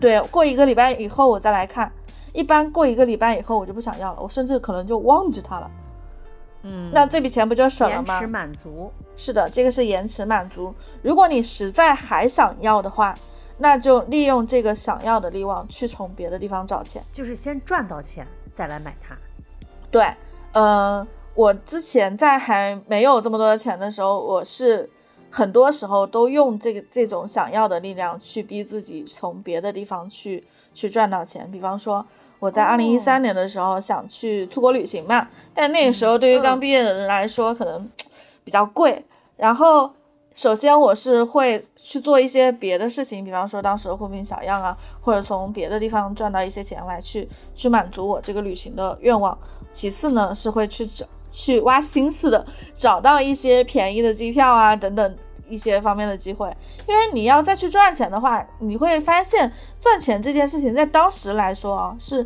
[0.00, 1.90] 对，过一个礼拜以后我再来看。
[2.32, 5.70] 一般过一个礼拜以后我就不想要了，我甚至可能就忘记它了。
[6.62, 8.26] 嗯，那这笔钱不就省了吗延迟？
[8.28, 10.72] 满足，是的，这个是延迟满足。
[11.02, 13.12] 如果你实在还想要的话，
[13.60, 17.02] 那就利用这个想要的利望去从别的地方找钱。
[17.12, 19.14] 就是先赚到钱再来买它。
[19.90, 20.12] 对，
[20.52, 24.88] 呃，我之前在还没有这么多的钱的时候，我是
[25.30, 30.42] 很多时候都用这个这种想要的力量去逼自己从别的地方去
[30.72, 31.48] 去赚到钱。
[31.50, 32.04] 比方说，
[32.38, 37.88] 我在二零一三年的时候想去出国旅行嘛，但那个时候对于刚毕业的人来说，可能
[38.42, 39.04] 比较贵。
[39.36, 39.90] 然后，
[40.32, 49.36] 首先我是会去做一些别的事情，比方说当时货品小样啊，或者从别的地方赚到一些钱来去去满足我这个旅行的愿望。
[49.70, 55.16] 其次呢，是会去找去挖心思的找到一些便宜的机票啊等等
[55.48, 56.48] 一些方面的机会。
[56.88, 62.24] 因为你要再去赚钱的话，你会发现赚钱这件事情在当时来说啊是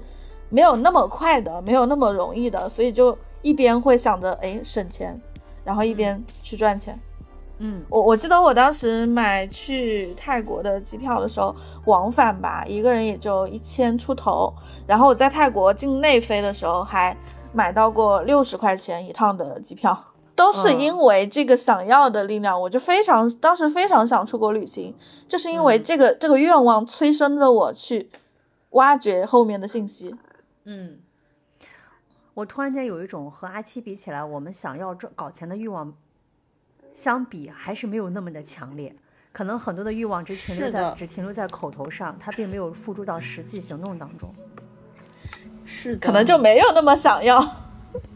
[0.50, 5.18] 没有那么快的，没有那么容易的，所以就一边会想着哎省钱，
[5.64, 6.96] 然后一边去赚钱。
[7.58, 11.54] 嗯，我我记得我当时买去泰国的机票的时候，
[11.86, 14.52] 往返吧，一个人也就一千出头。
[14.86, 17.16] 然后我在泰国境内飞的时候，还
[17.52, 19.96] 买到过六十块钱一趟的机票，
[20.34, 24.92] 都是因为这个想要的力量，我就非常当时非常想出国旅行，
[25.28, 28.10] 就是因为这个、这个愿望催生着我去
[28.70, 30.12] 挖掘后面的信息。
[30.64, 30.98] 嗯，
[32.34, 35.94] 我突然间有一种和阿七比起来，我们想要赚搞钱的欲望
[36.94, 38.94] 相比，还是没有那么的强烈。
[39.32, 44.32] 可能很多的欲望只停留在只停留在口头上，它并没有付诸到实际行动当中。
[45.66, 47.44] 是的，可能就没有那么想要。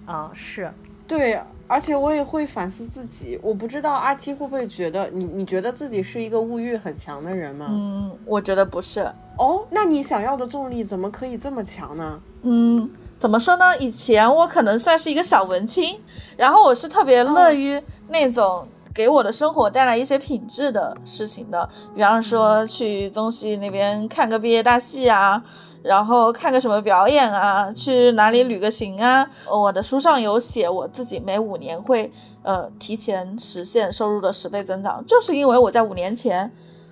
[0.07, 0.73] 啊，是，
[1.09, 3.39] 对，而且我也会反思自己。
[3.43, 7.67] 我不知道阿七会不会觉得你，你觉得自己是一个物欲很强的人吗？
[7.69, 9.01] 嗯，我觉得不是。
[9.39, 12.21] 哦，那你想要的重力怎么可以这么强呢？
[12.43, 13.77] 嗯，怎么说呢？
[13.79, 16.01] 以前我可能算是一个小文青，
[16.37, 25.43] 然后我是特别乐于那种给我的生活带来一些品质的事情的，比方说去中戏那边看个毕业大戏啊，
[25.83, 29.29] 然后看个什么表演啊，去哪里旅个行啊。
[29.51, 32.13] 我的书上有写，我自己每五年会
[32.45, 36.49] 呃提前实现收入的十倍增长，就是因为我在五年前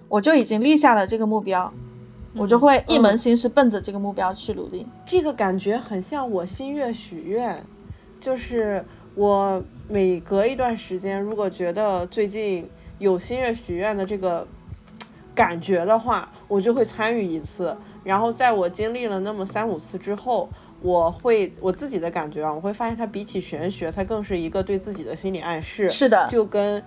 [0.09, 1.73] 我就已经立下了这个目标。
[2.37, 4.87] 我就会一门心思奔着这个目标去努力。
[5.05, 7.65] 这个感觉很像我新月许愿，
[8.21, 8.85] 就是
[9.15, 12.69] 我每隔一段时间，如果觉得最近
[12.99, 14.47] 有新月许愿的这个
[15.35, 17.77] 感觉的话，我就会参与一次。
[18.05, 20.49] 然后在我经历了那么三五次之后，
[20.81, 25.89] 我会我自己的感觉啊，我会发现它比起玄学，它更是一个对自己的心理暗示。
[25.91, 26.81] 是的，就跟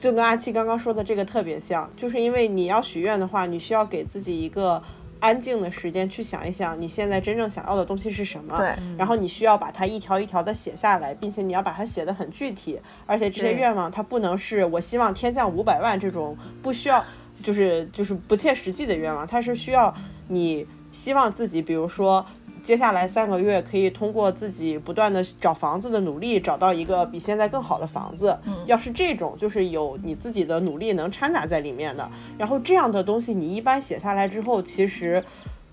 [0.00, 4.82] 就跟阿七刚刚说的这个特别像，就是因为你要许愿的话，你需要给自己一个
[5.20, 8.56] 安静的时间去想一想你现在真正想要的东西是什么。
[8.56, 17.04] 对，然后你需要把它一条一条的写下来，并且你要把它写的很具体，而且这些愿望它不能是我希望天降五百万这种不需要，
[17.42, 19.94] 就是就是不切实际的愿望，它是需要
[20.28, 22.24] 你希望自己，比如说。
[22.62, 28.38] 接下来三个月可以通过自己不断的找房子的努力，找到一个比现在更好的房子。
[28.66, 32.08] 要是这种，就是有你自己的努力能掺杂在里面的。
[32.38, 35.22] 然后这样的东西，你一般写下来之后，其实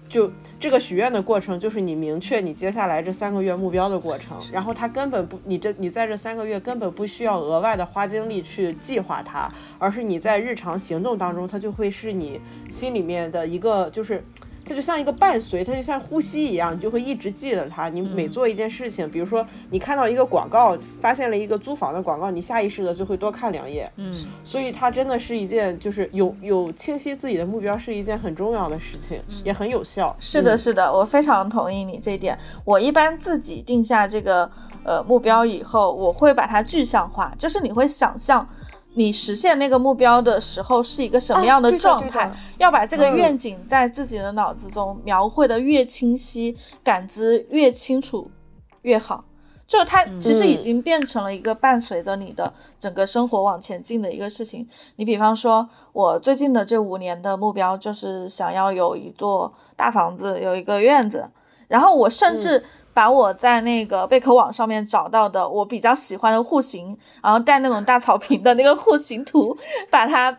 [0.09, 4.37] 就这个许愿的过程，就是你明确你接下来这三个月目标的过程。
[4.51, 12.39] 然后它根本不，你这你在这三个月根本不需要额外的花精力去计划它，而是你在日常行动当中，它就会是你
[12.71, 14.23] 心里面的一个就是。
[14.67, 17.87] 它就像一个伴随，它就像呼吸一样，你就会一直记得它。
[17.87, 23.89] 你每做一件事情，比如说你看到一个广告，发现了一个租房的广告，你下意识的就会多看两眼。
[23.95, 24.13] 嗯，
[24.43, 30.15] 所以它真的是一件，就是有有清晰自己的目标是一件很重要的事情，也很有效。
[30.19, 32.37] 是的，嗯是的，我非常同意你这一点。
[32.65, 34.49] 我一般自己定下这个
[34.83, 38.47] 呃目标以后，我会把它具象化，就是你会想象
[38.97, 48.31] 你实现那个目标的时候是一个什么样的状态，要把这个嗯愿景在自己的脑子中描绘的越清晰，感知越清楚
[48.81, 49.23] 越好。
[49.67, 54.67] 就是它其实已嗯经变成了一个伴随着你的整个生活往前进的一个事情。
[54.95, 61.29] 你比方说，我最近的这五年的目标就是想要有一座大房子，有一个院子。
[61.67, 62.63] 然后我甚至
[62.93, 69.55] 把我在那个贝壳网上面找到的我比较喜欢的户型，然后带那种大草坪的那个户型图，
[69.89, 70.35] 把它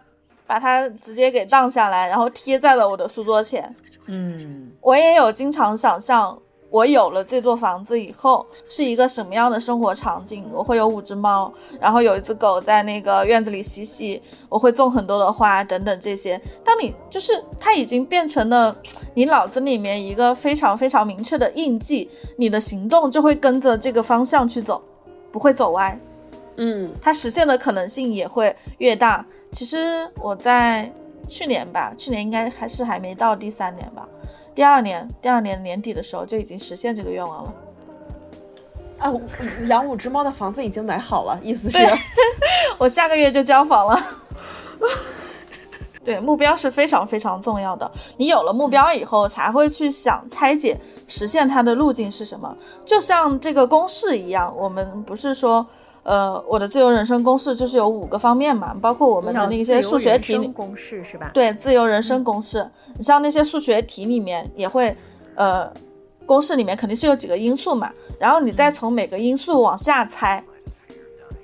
[0.47, 3.75] 把它直接给荡下来，然后贴在了我的书桌前。
[4.07, 6.39] 嗯我也有经常想象，
[6.71, 10.45] 我有了这座房子以后是一个什么样的生活场景。
[10.53, 16.41] 我会有五只猫，然后有一只狗在那个院子里嬉戏，我会种很多的花等等这些。
[16.63, 18.77] 当你就是它已经变成了
[19.15, 24.83] 你脑子里面一个非常非常明确的印记，你的行动就会跟着这个方向去走，
[25.33, 25.99] 不会走歪。
[26.57, 29.25] 嗯它实现的可能性也会越大。
[29.53, 30.93] 其实我在
[31.29, 34.07] 去年吧，去年应该还是还没到第三年吧，
[34.59, 37.55] 第二年，第二年年底的时候就已经实现这个愿望了。
[38.99, 39.13] 啊，
[39.69, 41.79] 养五只猫的房子已经买好了，意思是
[42.77, 43.97] 我下个月就交房了。
[46.05, 47.89] 对，目标是非常非常重要的。
[48.17, 52.53] 你有了目标以后，才会去想拆解实现它的路径是什么。
[52.85, 55.65] 就像这个公式一样，我们不是说，
[56.03, 61.31] 呃，我的自由人生公式就是有五个方面嘛，包括我们的那些数学题，公式是吧？
[61.35, 64.97] 对，自由人生公式，你像那些数学题里面也会，
[65.35, 65.71] 呃，
[66.25, 70.43] 公式里面肯定是有几个因素嘛，然后你再从每个因素往下拆，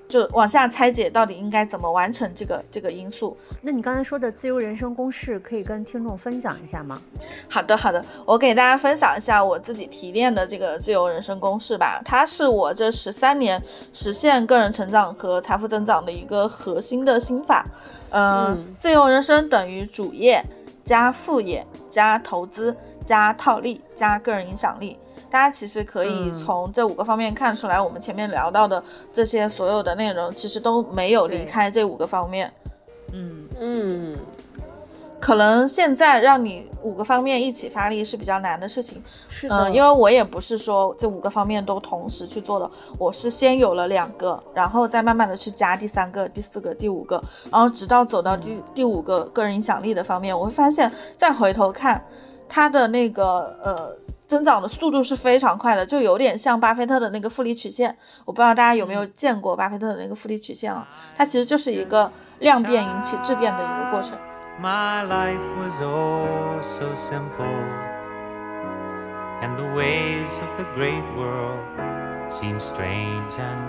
[0.09, 3.37] 就往下拆解到底应该怎么完成这个这个因素。
[3.63, 7.01] 那你刚才说的自由人生公式，可以跟听众分享一下吗？
[7.49, 12.01] 好的，好的，我给大家分享一下我自己提炼的这个自由人生公式吧。
[12.05, 13.61] 它是我这十三年
[13.93, 17.67] 实现个人成长和财富增长的一个核心的心法。
[18.11, 20.45] 呃、嗯自由人生等于主业
[20.85, 24.97] 加副业加投资加套利加个人影响力。
[25.35, 26.35] 大家其实可以嗯。
[26.39, 28.81] 从这五个方面看出来，我们前面聊到的
[29.13, 32.53] 这些所有的内容，其实都没有离开这五个方面。
[33.13, 33.49] 嗯。
[33.59, 34.17] 嗯，
[35.19, 47.21] 可能现在让你五个方面一起发力是比较难的事情，是嗯，因为我也不是说这五个方面都同时去做的，我是先有了两个，然后再慢慢的去加第三个、第四个、第五个，
[47.51, 52.01] 然后直到走到第、第五个个人影响力的方面，我会发现再回头看
[52.49, 53.97] 他的那个呃
[54.27, 57.97] 增长的速度是非常快的，就有点像巴菲特的那个复利曲线。
[58.25, 60.89] 我不知道大家有没有见过巴菲特的那个复利曲线啊？
[61.17, 64.17] 它其实就是一个量变引起质变的一个过程。
[64.61, 67.45] My life was oh so simple,
[69.43, 71.59] and the ways of the great world
[72.31, 73.65] seem strange and.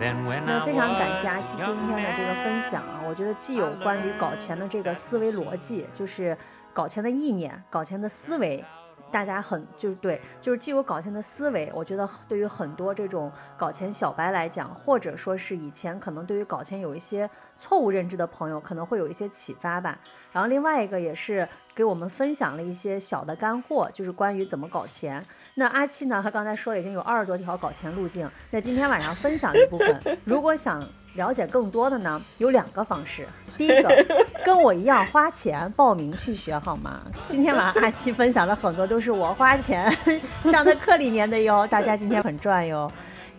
[0.00, 6.34] 那非常感谢阿七今天的这个分享啊，我觉得既有关于搞钱的这个思维逻辑，就是
[6.72, 8.64] 搞钱的意念、搞钱的思维。
[9.12, 17.28] 大家很就是对，就是既有搞钱的思维，我觉得对于很多这种搞钱小白来讲，或者说是以前可能对于搞钱有一些
[17.58, 19.98] 错误认知的朋友，可能会有一些启发吧。
[20.32, 25.22] 然后另外一个也是给我们分享了一些小的干货，就是关于怎么搞钱。
[25.60, 30.82] 那阿七呢，他刚才说了已经有二十多条搞钱路径，那今天晚上分享一部分，如果想
[31.16, 33.28] 了解更多的呢，有两个方式。
[33.58, 34.06] 第一个，
[34.42, 37.02] 跟我一样花钱报名去学好吗？
[37.28, 39.94] 今天晚上阿七分享的很多都是我花钱
[40.50, 42.90] 上的课里面的哟，大家今天很赚哟。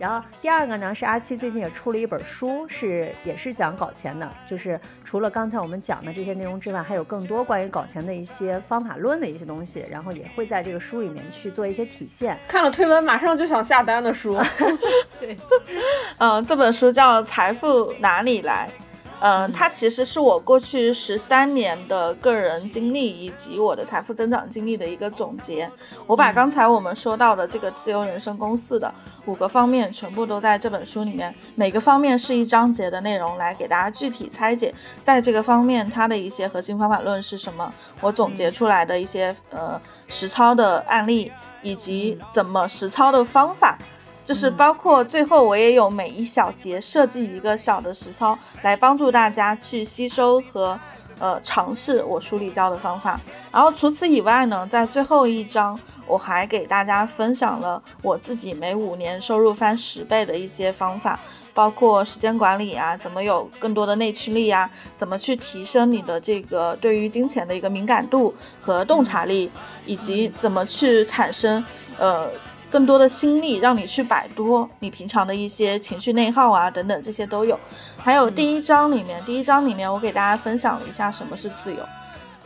[0.02, 12.36] 然后第二个呢，是阿七最近也出了一本书，是也是讲搞钱的，就是除了刚才我们讲的这些内容之外，还有更多关于搞钱的一些方法论的一些东西，然后也会在这个书里面去做一些体现。
[12.48, 14.36] 看了推文马上就想下单的书。
[15.20, 15.38] 对
[16.18, 18.68] 嗯，这本书叫《财富哪里来》。
[19.24, 25.70] 嗯，它其实是我过去十三年的个人经历以及我的财富增长经历的一个总结。
[26.08, 28.92] 我把刚才我们说到的这个自由人生公式的
[29.26, 41.30] 五个方面全部都在这本书里面，每个方面是一章节的内容来给大家具体拆解，在这个方面它的一些核心方法论是什么，我总结出来的一些呃实操的案例
[41.62, 43.78] 以及怎么实操的方法。
[44.24, 50.78] 就是包括最后我也有每一小节设计一个小的实操，来帮助大家去吸收和
[51.18, 53.20] 呃尝试我书里教的方法。
[53.50, 61.18] 然后除此以外呢，在最后一章我还给大家分享了我自己每五年收入翻十倍的一些方法。
[61.54, 69.50] 包括时间管理啊，怎么有更多的内驱力啊，怎么去提升你的这个对于金钱的一个敏感度和洞察力，
[69.84, 71.62] 以及怎么去产生
[71.98, 72.26] 呃
[72.72, 77.60] 更多的心力，让你去摆脱你平常的一些情绪内耗啊等等，这些都有。
[77.98, 81.86] 还有第一章里面，第一章里面我给大家分享了一下什么是自由，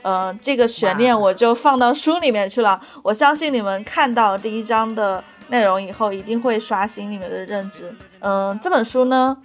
[0.03, 2.81] 呃，这个悬念我就放到书里面去了。
[3.05, 7.95] 我相信你们看到第一章的内容以后，一定会刷新你们的认知。
[8.19, 9.37] 嗯，这本书呢，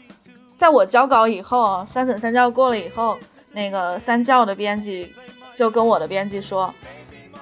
[0.57, 3.19] 在我交稿以后，三审三教过了以后，
[3.51, 5.13] 那个三教的编辑
[5.55, 6.73] 就跟我的编辑说，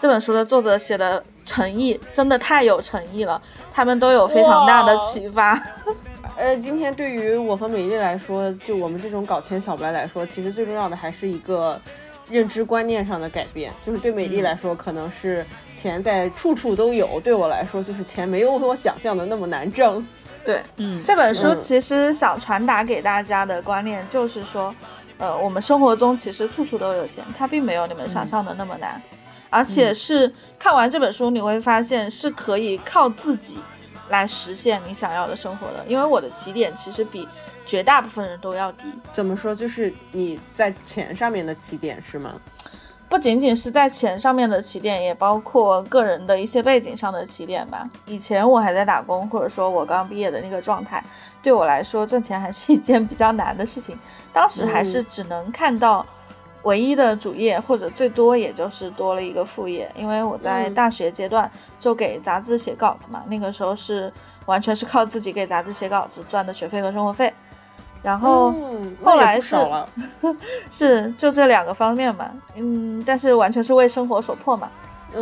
[0.01, 3.41] 这本书的作者写的诚意真的太有诚意了，
[3.73, 5.59] 他们都有非常大的启发。
[6.37, 11.77] 呃，今天对于我和美丽来说，就我们这种搞钱小白来说，其实最重要的还是一个
[12.29, 13.73] 认知观念上的改变。
[13.83, 20.05] 就是对美丽来说，可能是钱在处处都有；对我来说，就是钱没有我想象的那么难挣。
[20.45, 24.73] 对，嗯这本书嗯其实想传达给大家的观念就是说，
[25.17, 29.01] 呃，我们生活中其实处处都有钱，它并没有你们想象的那么难，
[29.49, 33.57] 而且是看完这本书你会发现是可以靠自己
[34.09, 35.83] 来实现你想要的生活的。
[35.87, 37.27] 因为我的起点其实比
[37.65, 39.53] 绝大部分人都要低，怎么说？
[39.53, 42.35] 就是你在钱上面的起点是吗？
[43.07, 47.89] 不仅仅是在钱上面的起点，也包括个人的一些背景上的起点吧。
[48.05, 51.03] 以前我还在打工，或者说我刚毕业的那个状态，
[51.41, 53.97] 对我来说赚钱还是一件比较难的事情。
[54.31, 56.05] 当时还是只能看到
[56.63, 59.89] 唯一的主业，或者最多也就是多了一个副业。
[59.95, 61.49] 因为我在嗯大学阶段
[61.79, 64.11] 就给杂志写稿子嘛，那个时候是
[64.45, 67.33] 完全是靠自己给杂志写稿子赚的学费和生活费。
[68.01, 68.53] 然后
[69.03, 69.57] 后来 是。
[70.71, 74.69] 是就这两个方面嘛，嗯，但是完全是为生活所迫嘛。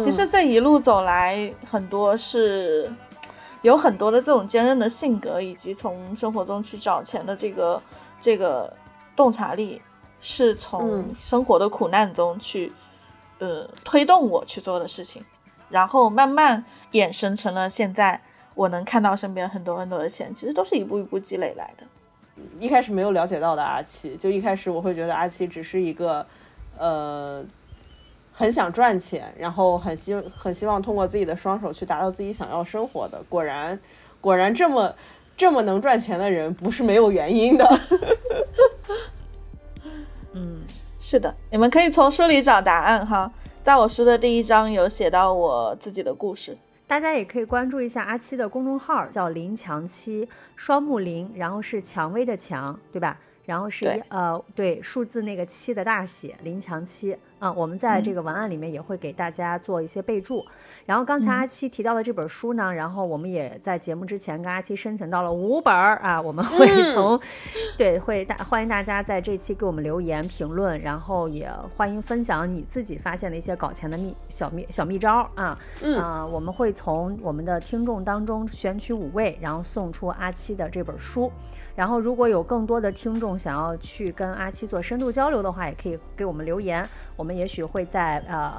[0.02, 2.92] 其实嗯这一路走来，很多是
[3.64, 7.82] 有很多的这种坚韧的性格，以及从生活中去找钱的这个
[8.20, 8.72] 这个
[9.16, 9.82] 洞察力，
[10.20, 12.72] 是从嗯生活的苦难中去
[13.40, 15.24] 呃推动我去做的事情，
[15.70, 18.22] 然后慢慢衍生成了现在
[18.56, 21.86] 我能看到身边很多很多的钱，其实都是一步一步积累来的。
[22.60, 26.26] 一开始没有了解到的阿七，就一开始我会觉得阿七只是一个，
[26.78, 27.44] 呃，
[28.32, 33.20] 很想赚钱，然后很希很希望通过自己的双手去达到自己想要生活的。
[33.28, 33.80] 果然，
[34.22, 34.94] 果然这么
[35.36, 37.66] 这么能赚钱的人不是没有原因的。
[40.38, 40.62] 嗯，
[41.00, 43.32] 是的，你们可以从书里找答案哈。
[43.64, 46.56] 在我书的第一章有写到我自己的故事。
[46.86, 53.18] 大家也可以关注一下阿七的公众号，叫林强七，双木林，然后是蔷薇的蔷，对吧？
[53.46, 60.46] 然后是一呃对数字那个七的大写，林强七啊、我们在这个文案里面也会给大家做一些备注。
[60.86, 67.20] 然后刚才阿七提到的这本书呢，然后我们也在节目之前跟阿七申请到了五本儿啊，我们会从、
[67.78, 75.58] 对会大欢迎大家在这期给我们留言评论，然后也欢迎分享你自己发现的一些搞钱的秘小秘小秘招啊。
[75.82, 81.32] 嗯啊、我们会从我们的听众当中选取五位，然后送出阿七的这本书。
[81.76, 86.84] 然后，如果有更多的听众想要去跟阿七做深度交流的话，也可以给我们留言，
[87.16, 88.54] 我们也许会在呃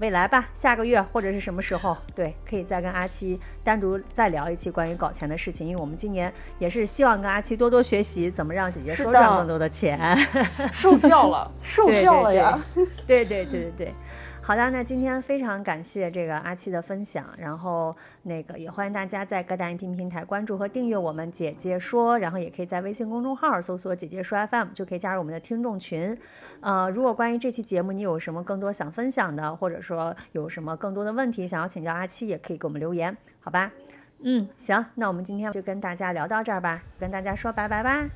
[0.00, 10.16] 未来吧，下个月或者是什么时候，对，可以再跟阿七单独再聊一期关于搞钱的事情，因为我们今年也是希望跟阿七多多学习，怎么让姐姐多赚更多的钱。
[10.72, 12.58] 受教了，受教了呀！
[13.06, 13.94] 对对对对对。
[14.50, 26.18] 好的，那今天非常感谢这个阿七的分享，然后那个也欢迎大家在各大音频平台关注和订阅我们姐姐说，然后也可以在微信公众号搜索“姐姐说 FM” 就可以加入我们的听众群。
[26.62, 33.70] 呃，如果关于这期节目你有什么更多想分享的，或者说有什么更多的问题想要请教阿七，也可以给我们留言，好吧？
[34.24, 38.10] 嗯，行，那我们今天就跟大家聊到这儿吧，跟大家说拜拜吧，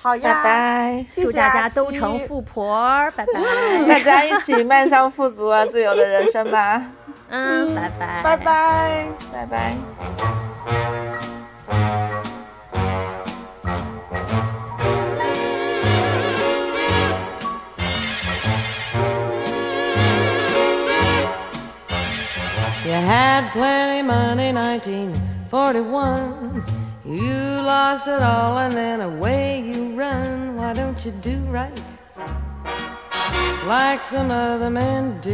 [0.00, 3.32] 好呀，拜，祝谢谢大家都成富婆，拜拜。
[3.88, 6.82] 大家一起迈向富足而自由的人生吧。
[7.30, 9.08] 嗯，拜拜，拜拜。
[9.32, 9.74] 拜拜。
[22.86, 26.62] You had plenty money, 1941.
[27.06, 28.83] You lost it all and then
[31.04, 31.82] you do right
[33.66, 35.32] like some other men do?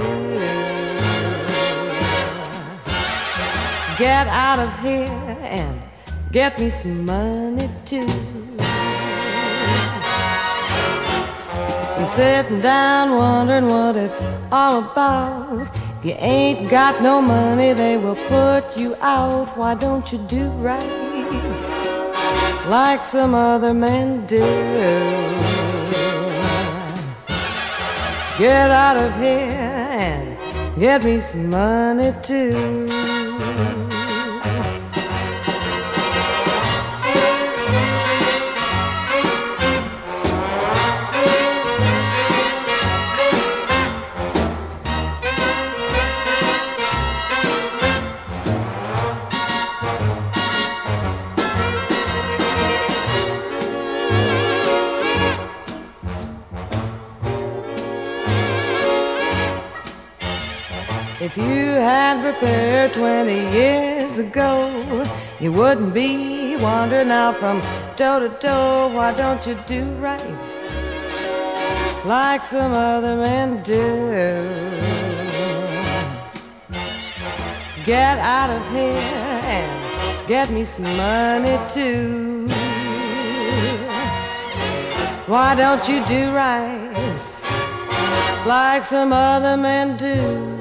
[3.97, 5.09] Get out of here
[5.43, 5.81] and
[6.33, 8.07] get me some money too.
[11.97, 14.21] You're sitting down wondering what it's
[14.51, 15.71] all about.
[15.99, 19.57] If you ain't got no money, they will put you out.
[19.57, 21.01] Why don't you do right
[22.67, 25.40] like some other men do?
[28.41, 32.89] Get out of here and get me some money too.
[62.41, 65.07] Prepared 20 years ago,
[65.41, 67.61] you wouldn't be wandering now from
[67.97, 68.89] door to door.
[68.89, 70.45] Why don't you do right
[72.07, 73.77] like some other men do?
[77.85, 82.49] Get out of here and get me some money too.
[85.27, 86.89] Why don't you do right
[88.47, 90.60] like some other men do?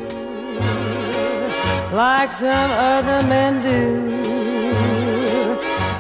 [1.92, 4.10] Like some other men do,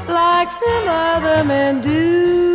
[0.07, 2.49] like some other men do.